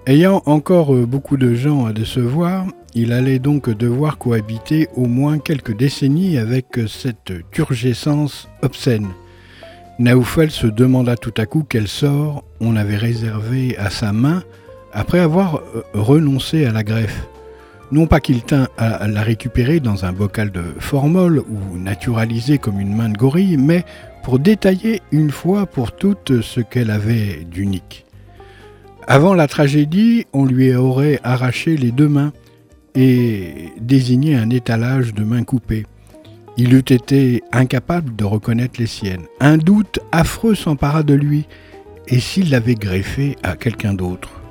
Ayant 0.06 0.42
encore 0.46 0.94
beaucoup 1.06 1.36
de 1.36 1.54
gens 1.54 1.84
à 1.84 1.92
décevoir, 1.92 2.66
il 2.94 3.12
allait 3.12 3.38
donc 3.38 3.68
devoir 3.68 4.16
cohabiter 4.16 4.88
au 4.96 5.06
moins 5.06 5.38
quelques 5.38 5.76
décennies 5.76 6.38
avec 6.38 6.80
cette 6.88 7.32
turgescence 7.50 8.48
obscène. 8.62 9.08
Naoufel 9.98 10.50
se 10.50 10.66
demanda 10.66 11.16
tout 11.16 11.34
à 11.36 11.44
coup 11.44 11.62
quel 11.68 11.88
sort 11.88 12.42
on 12.60 12.74
avait 12.74 12.96
réservé 12.96 13.76
à 13.76 13.90
sa 13.90 14.12
main 14.14 14.42
après 14.94 15.20
avoir 15.20 15.62
renoncé 15.92 16.64
à 16.64 16.72
la 16.72 16.84
greffe. 16.84 17.26
Non 17.92 18.06
pas 18.06 18.20
qu'il 18.20 18.42
tint 18.42 18.68
à 18.78 19.06
la 19.06 19.20
récupérer 19.20 19.78
dans 19.78 20.06
un 20.06 20.14
bocal 20.14 20.50
de 20.50 20.62
formol 20.78 21.40
ou 21.40 21.76
naturalisé 21.76 22.56
comme 22.56 22.80
une 22.80 22.96
main 22.96 23.10
de 23.10 23.18
gorille, 23.18 23.58
mais 23.58 23.84
pour 24.22 24.38
détailler 24.38 25.02
une 25.12 25.30
fois 25.30 25.66
pour 25.66 25.92
toutes 25.92 26.40
ce 26.40 26.62
qu'elle 26.62 26.90
avait 26.90 27.44
d'unique. 27.44 28.06
Avant 29.06 29.34
la 29.34 29.46
tragédie, 29.46 30.24
on 30.32 30.46
lui 30.46 30.74
aurait 30.74 31.20
arraché 31.22 31.76
les 31.76 31.90
deux 31.90 32.08
mains 32.08 32.32
et 32.94 33.68
désigné 33.78 34.36
un 34.36 34.48
étalage 34.48 35.12
de 35.12 35.22
mains 35.22 35.44
coupées. 35.44 35.84
Il 36.56 36.72
eût 36.72 36.78
été 36.78 37.42
incapable 37.52 38.16
de 38.16 38.24
reconnaître 38.24 38.80
les 38.80 38.86
siennes. 38.86 39.26
Un 39.38 39.58
doute 39.58 39.98
affreux 40.12 40.54
s'empara 40.54 41.02
de 41.02 41.14
lui, 41.14 41.46
et 42.08 42.20
s'il 42.20 42.48
l'avait 42.48 42.74
greffé 42.74 43.36
à 43.42 43.54
quelqu'un 43.54 43.92
d'autre 43.92 44.41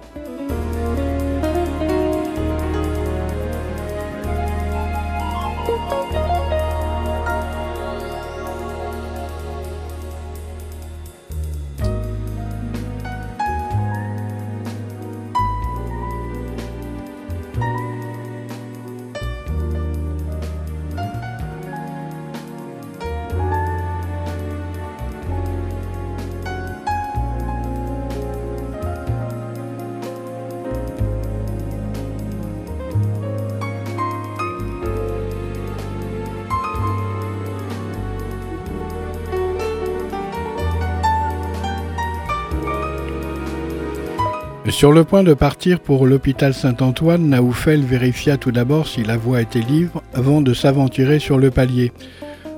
Sur 44.82 44.92
le 44.92 45.04
point 45.04 45.22
de 45.22 45.36
partir 45.36 45.80
pour 45.80 46.08
l'hôpital 46.08 46.56
Saint-Antoine, 46.56 47.30
Naoufel 47.30 47.82
vérifia 47.82 48.38
tout 48.38 48.52
d'abord 48.52 48.88
si 48.88 49.04
la 49.04 49.16
voie 49.16 49.40
était 49.40 49.60
libre 49.60 50.02
avant 50.16 50.42
de 50.42 50.56
s'aventurer 50.56 51.20
sur 51.20 51.38
le 51.38 51.52
palier. 51.52 51.92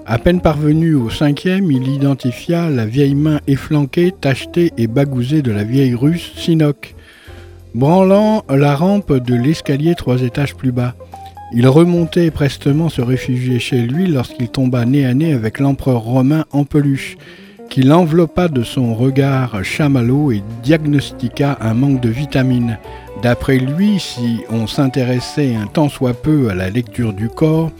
À 0.06 0.18
peine 0.20 0.40
parvenu 0.40 0.94
au 0.94 1.10
cinquième, 1.10 1.70
il 1.70 1.86
identifia 1.90 2.70
la 2.70 2.86
vieille 2.86 3.16
main 3.16 3.42
efflanquée, 3.46 4.14
tachetée 4.22 4.72
et 4.78 4.88
bagousée 4.88 5.42
de 5.42 5.52
la 5.52 5.66
vieille 5.66 5.96
russe 5.96 6.32
Sinoc, 6.38 6.96
branlant 7.76 8.46
la 8.48 8.74
rampe 8.74 9.12
de 9.12 9.36
l'escalier 9.36 9.94
trois 9.94 10.22
étages 10.22 10.56
plus 10.56 10.72
bas. 10.72 10.96
Il 11.54 11.68
remontait 11.68 12.32
prestement 12.32 12.88
se 12.88 13.02
réfugier 13.02 13.60
chez 13.60 13.82
lui 13.82 14.08
lorsqu'il 14.08 14.48
tomba 14.48 14.86
nez 14.86 15.06
à 15.06 15.14
nez 15.14 15.34
avec 15.34 15.60
l'empereur 15.60 16.00
romain 16.00 16.46
en 16.54 16.64
peluche, 16.64 17.18
qui 17.74 17.82
l'enveloppa 17.82 18.50
de 18.50 18.62
son 18.62 18.94
regard 18.94 19.66
chamallow 19.66 20.32
et 20.32 20.44
diagnostiqua 20.62 21.58
un 21.60 21.74
manque 21.74 22.02
de 22.02 22.10
vitamines. 22.10 22.78
D'après 23.24 23.58
lui, 23.58 24.00
si 24.00 24.42
on 24.52 24.68
s'intéressait 24.68 25.56
un 25.56 25.66
tant 25.66 25.90
soit 25.90 26.14
peu 26.14 26.52
à 26.52 26.54
la 26.54 26.70
lecture 26.70 27.14
du 27.14 27.30
corps, 27.30 27.72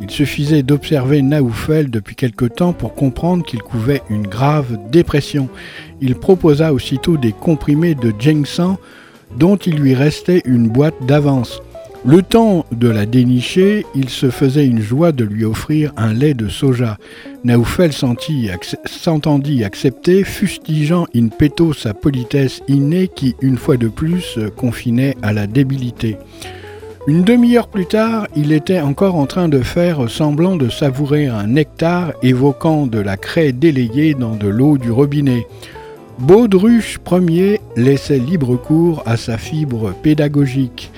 il 0.00 0.08
suffisait 0.08 0.62
d'observer 0.62 1.20
Naoufel 1.20 1.90
depuis 1.90 2.14
quelque 2.14 2.44
temps 2.44 2.72
pour 2.72 2.94
comprendre 2.94 3.44
qu'il 3.44 3.60
couvait 3.60 4.02
une 4.08 4.28
grave 4.28 4.78
dépression. 4.92 5.48
Il 6.00 6.14
proposa 6.14 6.72
aussitôt 6.72 7.16
des 7.16 7.32
comprimés 7.32 7.96
de 7.96 8.14
ginseng 8.16 8.76
dont 9.36 9.56
il 9.56 9.74
lui 9.74 9.96
restait 9.96 10.42
une 10.44 10.68
boîte 10.68 11.04
d'avance. 11.08 11.60
Le 12.02 12.22
temps 12.22 12.64
de 12.72 12.88
la 12.88 13.04
dénicher, 13.04 13.84
il 13.94 14.08
se 14.08 14.30
faisait 14.30 14.66
une 14.66 14.80
joie 14.80 15.12
de 15.12 15.22
lui 15.22 15.44
offrir 15.44 15.92
un 15.98 16.14
lait 16.14 16.32
de 16.32 16.48
soja. 16.48 16.96
Naoufel 17.44 17.92
s'entendit 17.92 19.64
accepter, 19.64 20.24
fustigeant 20.24 21.06
in 21.14 21.28
petto 21.28 21.74
sa 21.74 21.92
politesse 21.92 22.62
innée 22.68 23.08
qui, 23.08 23.36
une 23.42 23.58
fois 23.58 23.76
de 23.76 23.88
plus, 23.88 24.38
confinait 24.56 25.14
à 25.20 25.34
la 25.34 25.46
débilité. 25.46 26.16
Une 27.06 27.22
demi-heure 27.22 27.68
plus 27.68 27.86
tard, 27.86 28.26
il 28.34 28.52
était 28.52 28.80
encore 28.80 29.16
en 29.16 29.26
train 29.26 29.50
de 29.50 29.60
faire 29.60 30.08
semblant 30.08 30.56
de 30.56 30.70
savourer 30.70 31.26
un 31.26 31.48
nectar 31.48 32.14
évoquant 32.22 32.86
de 32.86 32.98
la 32.98 33.18
craie 33.18 33.52
délayée 33.52 34.14
dans 34.14 34.36
de 34.36 34.48
l'eau 34.48 34.78
du 34.78 34.90
robinet. 34.90 35.46
Baudruche 36.18 36.98
Ier 37.10 37.60
laissait 37.76 38.18
libre 38.18 38.56
cours 38.56 39.02
à 39.04 39.18
sa 39.18 39.36
fibre 39.36 39.92
pédagogique. 40.02 40.90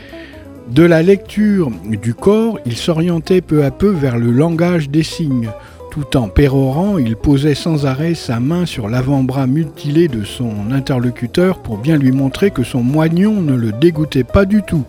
De 0.72 0.84
la 0.84 1.02
lecture 1.02 1.70
du 1.84 2.14
corps, 2.14 2.58
il 2.64 2.78
s'orientait 2.78 3.42
peu 3.42 3.62
à 3.62 3.70
peu 3.70 3.90
vers 3.90 4.16
le 4.16 4.30
langage 4.30 4.88
des 4.88 5.02
signes. 5.02 5.50
Tout 5.90 6.16
en 6.16 6.28
pérorant, 6.28 6.96
il 6.96 7.14
posait 7.14 7.54
sans 7.54 7.84
arrêt 7.84 8.14
sa 8.14 8.40
main 8.40 8.64
sur 8.64 8.88
l'avant-bras 8.88 9.46
mutilé 9.46 10.08
de 10.08 10.24
son 10.24 10.72
interlocuteur 10.72 11.58
pour 11.58 11.76
bien 11.76 11.98
lui 11.98 12.10
montrer 12.10 12.50
que 12.50 12.64
son 12.64 12.82
moignon 12.82 13.42
ne 13.42 13.54
le 13.54 13.72
dégoûtait 13.72 14.24
pas 14.24 14.46
du 14.46 14.62
tout. 14.62 14.84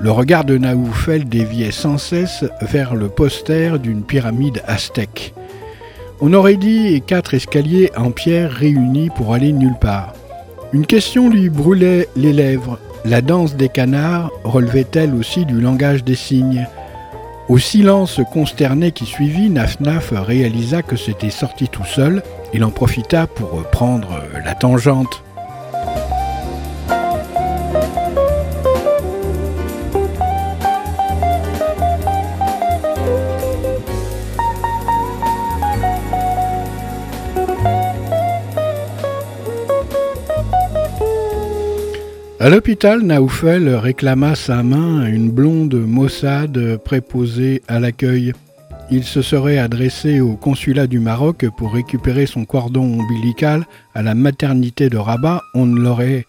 Le 0.00 0.10
regard 0.10 0.46
de 0.46 0.56
Naoufel 0.56 1.28
déviait 1.28 1.72
sans 1.72 1.98
cesse 1.98 2.46
vers 2.62 2.94
le 2.94 3.08
poster 3.08 3.78
d'une 3.78 4.02
pyramide 4.02 4.62
aztèque. 4.66 5.34
On 6.22 6.32
aurait 6.32 6.56
dit 6.56 7.02
quatre 7.06 7.34
escaliers 7.34 7.90
en 7.98 8.12
pierre 8.12 8.50
réunis 8.50 9.10
pour 9.14 9.34
aller 9.34 9.52
nulle 9.52 9.78
part. 9.78 10.14
Une 10.72 10.86
question 10.86 11.28
lui 11.28 11.50
brûlait 11.50 12.08
les 12.16 12.32
lèvres. 12.32 12.78
La 13.08 13.22
danse 13.22 13.54
des 13.54 13.68
canards 13.68 14.32
relevait-elle 14.42 15.14
aussi 15.14 15.46
du 15.46 15.60
langage 15.60 16.02
des 16.02 16.16
signes? 16.16 16.66
Au 17.48 17.56
silence 17.56 18.20
consterné 18.32 18.90
qui 18.90 19.06
suivit, 19.06 19.48
Nafnaf 19.48 20.12
réalisa 20.12 20.82
que 20.82 20.96
c'était 20.96 21.30
sorti 21.30 21.68
tout 21.68 21.84
seul. 21.84 22.24
Il 22.52 22.64
en 22.64 22.70
profita 22.70 23.28
pour 23.28 23.62
prendre 23.70 24.08
la 24.44 24.56
tangente. 24.56 25.22
À 42.46 42.48
l'hôpital, 42.48 43.02
Naoufel 43.02 43.68
réclama 43.74 44.36
sa 44.36 44.62
main 44.62 45.00
à 45.00 45.08
une 45.08 45.32
blonde 45.32 45.74
maussade 45.74 46.76
préposée 46.76 47.60
à 47.66 47.80
l'accueil. 47.80 48.34
Il 48.88 49.02
se 49.02 49.20
serait 49.20 49.58
adressé 49.58 50.20
au 50.20 50.34
consulat 50.36 50.86
du 50.86 51.00
Maroc 51.00 51.44
pour 51.56 51.74
récupérer 51.74 52.26
son 52.26 52.44
cordon 52.44 53.00
ombilical 53.00 53.66
à 53.96 54.02
la 54.02 54.14
maternité 54.14 54.88
de 54.88 54.96
Rabat, 54.96 55.42
on 55.54 55.66
ne 55.66 55.80
l'aurait 55.80 56.24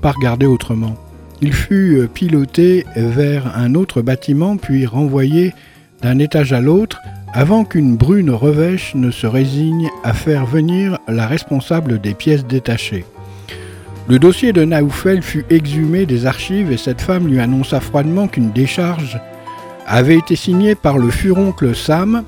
pas 0.00 0.12
regardé 0.12 0.46
autrement. 0.46 0.94
Il 1.40 1.52
fut 1.52 2.06
piloté 2.14 2.86
vers 2.94 3.56
un 3.56 3.74
autre 3.74 4.00
bâtiment 4.00 4.58
puis 4.58 4.86
renvoyé 4.86 5.54
d'un 6.02 6.20
étage 6.20 6.52
à 6.52 6.60
l'autre 6.60 7.00
avant 7.32 7.64
qu'une 7.64 7.96
brune 7.96 8.30
revêche 8.30 8.94
ne 8.94 9.10
se 9.10 9.26
résigne 9.26 9.90
à 10.04 10.12
faire 10.12 10.46
venir 10.46 11.00
la 11.08 11.26
responsable 11.26 12.00
des 12.00 12.14
pièces 12.14 12.46
détachées. 12.46 13.04
Le 14.08 14.18
dossier 14.18 14.54
de 14.54 14.64
Naoufel 14.64 15.20
fut 15.20 15.44
exhumé 15.50 16.06
des 16.06 16.24
archives 16.24 16.72
et 16.72 16.78
cette 16.78 17.02
femme 17.02 17.28
lui 17.28 17.40
annonça 17.40 17.78
froidement 17.78 18.26
qu'une 18.26 18.52
décharge 18.52 19.20
avait 19.86 20.16
été 20.16 20.34
signée 20.34 20.74
par 20.74 20.96
le 20.96 21.10
furoncle 21.10 21.76
Sam. 21.76 22.24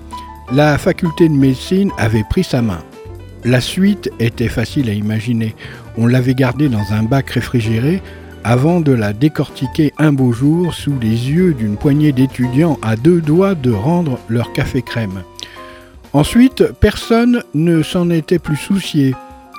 La 0.53 0.77
faculté 0.77 1.27
de 1.27 1.35
médecine 1.35 1.91
avait 1.97 2.25
pris 2.29 2.45
sa 2.45 2.61
main. 2.61 2.81
La 3.47 3.63
suite 3.63 4.11
était 4.19 4.49
facile 4.49 4.91
à 4.91 4.93
imaginer. 4.93 5.55
On 5.97 6.07
l'avait 6.07 6.35
gardée 6.35 6.69
dans 6.69 6.93
un 6.93 7.03
bac 7.03 7.31
réfrigéré 7.31 8.03
avant 8.45 8.81
de 8.81 8.93
la 8.93 9.15
décortiquer 9.15 9.95
un 9.97 10.13
beau 10.13 10.33
jour 10.33 10.75
sous 10.75 10.99
les 11.01 11.31
yeux 11.31 11.55
d'une 11.55 11.79
poignée 11.79 12.13
d'étudiants 12.13 12.79
à 12.83 12.97
deux 12.97 13.23
doigts 13.23 13.55
de 13.55 13.71
rendre 13.71 14.19
leur 14.29 14.53
café 14.53 14.83
crème. 14.83 15.23
Ensuite, 16.13 16.63
personne 16.79 17.43
ne 17.55 17.83
s'en 17.83 18.11
était 18.11 18.39
plus 18.39 18.57
soucié. 18.57 19.15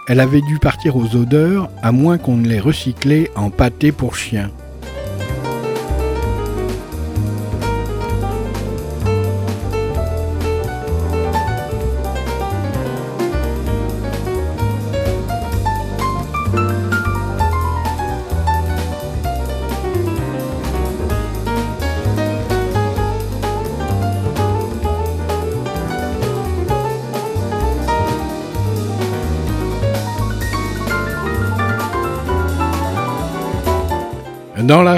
Elle 0.08 0.20
avait 0.20 0.42
dû 0.42 0.58
partir 0.58 0.96
aux 0.98 1.16
odeurs, 1.16 1.70
à 1.82 1.92
moins 1.92 2.18
qu'on 2.18 2.38
ne 2.38 2.48
l'ait 2.48 2.60
recyclée 2.60 3.30
en 3.36 3.50
pâté 3.50 3.92
pour 3.92 4.16
chien. 4.16 4.50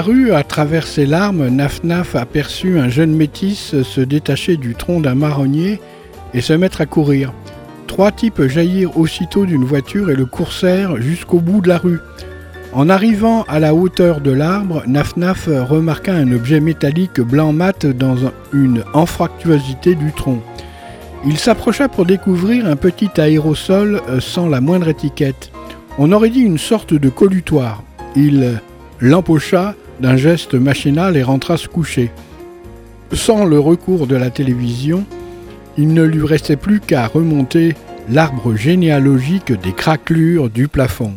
Rue, 0.04 0.32
à 0.32 0.42
travers 0.42 0.86
ses 0.86 1.06
larmes, 1.06 1.48
Nafnaf 1.48 2.14
aperçut 2.14 2.78
un 2.78 2.90
jeune 2.90 3.14
métis 3.16 3.82
se 3.82 4.00
détacher 4.02 4.58
du 4.58 4.74
tronc 4.74 5.00
d'un 5.00 5.14
marronnier 5.14 5.80
et 6.34 6.42
se 6.42 6.52
mettre 6.52 6.82
à 6.82 6.86
courir. 6.86 7.32
Trois 7.86 8.12
types 8.12 8.42
jaillirent 8.46 8.98
aussitôt 8.98 9.46
d'une 9.46 9.64
voiture 9.64 10.10
et 10.10 10.14
le 10.14 10.26
coursèrent 10.26 11.00
jusqu'au 11.00 11.40
bout 11.40 11.62
de 11.62 11.68
la 11.68 11.78
rue. 11.78 12.00
En 12.74 12.90
arrivant 12.90 13.44
à 13.44 13.60
la 13.60 13.74
hauteur 13.74 14.20
de 14.20 14.30
l'arbre, 14.30 14.82
Nafnaf 14.86 15.46
remarqua 15.46 16.12
un 16.12 16.32
objet 16.32 16.60
métallique 16.60 17.22
blanc 17.22 17.54
mat 17.54 17.86
dans 17.86 18.16
une 18.52 18.84
anfractuosité 18.92 19.94
du 19.94 20.12
tronc. 20.12 20.40
Il 21.26 21.38
s'approcha 21.38 21.88
pour 21.88 22.04
découvrir 22.04 22.66
un 22.66 22.76
petit 22.76 23.08
aérosol 23.18 24.02
sans 24.20 24.48
la 24.48 24.60
moindre 24.60 24.88
étiquette. 24.88 25.50
On 25.98 26.12
aurait 26.12 26.30
dit 26.30 26.40
une 26.40 26.58
sorte 26.58 26.92
de 26.92 27.08
collutoire. 27.08 27.82
Il 28.16 28.60
l'empocha 29.00 29.74
d'un 30.00 30.16
geste 30.16 30.54
machinal 30.54 31.16
et 31.16 31.22
rentra 31.22 31.56
se 31.56 31.68
coucher. 31.68 32.10
Sans 33.12 33.44
le 33.44 33.58
recours 33.58 34.06
de 34.06 34.16
la 34.16 34.30
télévision, 34.30 35.04
il 35.76 35.92
ne 35.92 36.02
lui 36.02 36.24
restait 36.24 36.56
plus 36.56 36.80
qu'à 36.80 37.06
remonter 37.06 37.74
l'arbre 38.08 38.54
généalogique 38.54 39.52
des 39.52 39.72
craquelures 39.72 40.50
du 40.50 40.68
plafond. 40.68 41.14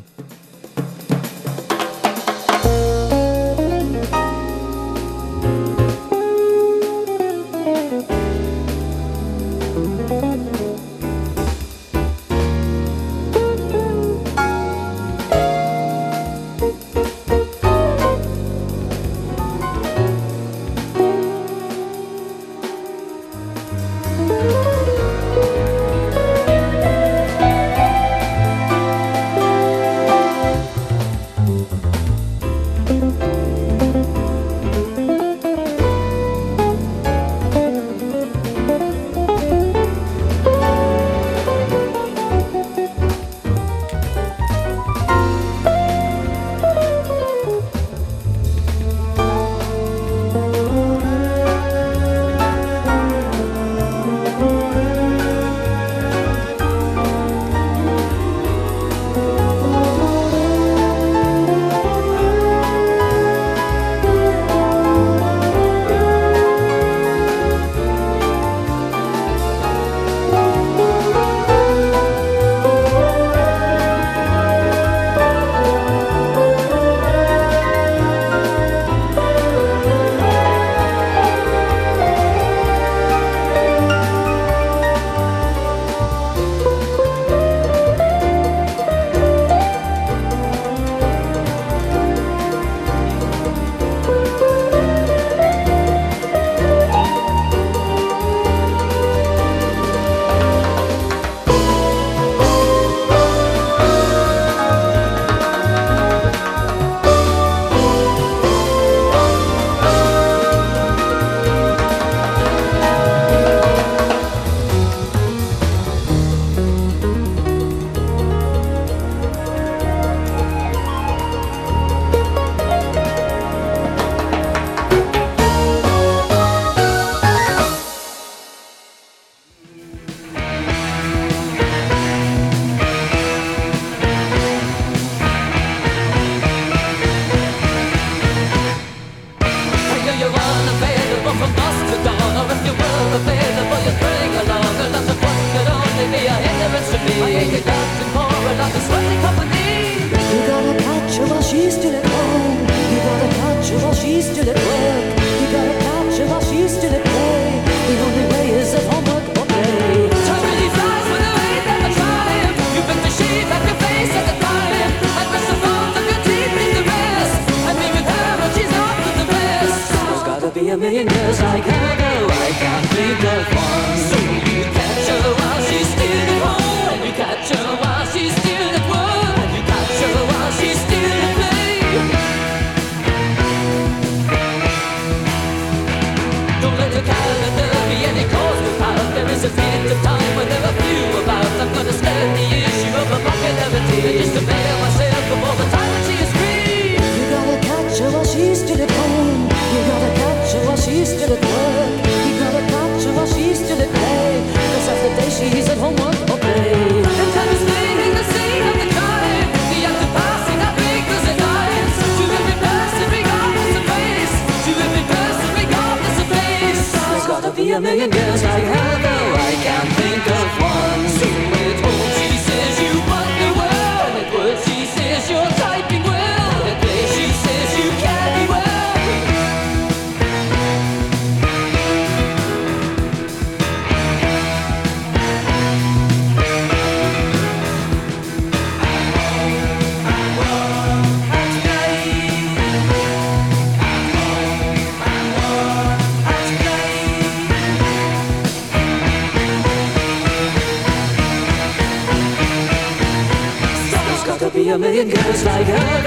a 254.78 254.80
million 254.80 255.10
girls 255.10 255.44
like 255.44 255.66
her. 255.66 256.07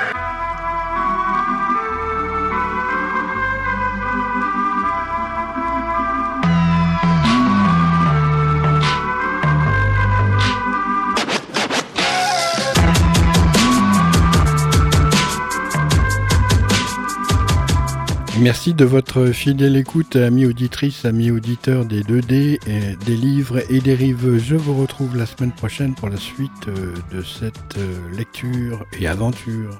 Merci 18.41 18.73
de 18.73 18.85
votre 18.85 19.27
fidèle 19.27 19.77
écoute, 19.77 20.15
amis 20.15 20.47
auditrices, 20.47 21.05
amis 21.05 21.29
auditeurs 21.29 21.85
des 21.85 22.01
2D, 22.01 22.57
des 23.05 23.15
livres 23.15 23.61
et 23.71 23.79
des 23.81 23.93
rives. 23.93 24.39
Je 24.39 24.55
vous 24.55 24.73
retrouve 24.73 25.15
la 25.15 25.27
semaine 25.27 25.51
prochaine 25.51 25.93
pour 25.93 26.09
la 26.09 26.17
suite 26.17 26.67
euh, 26.67 26.95
de 27.11 27.21
cette 27.21 27.77
euh, 27.77 28.17
lecture 28.17 28.83
et 28.99 29.05
aventure. 29.05 29.79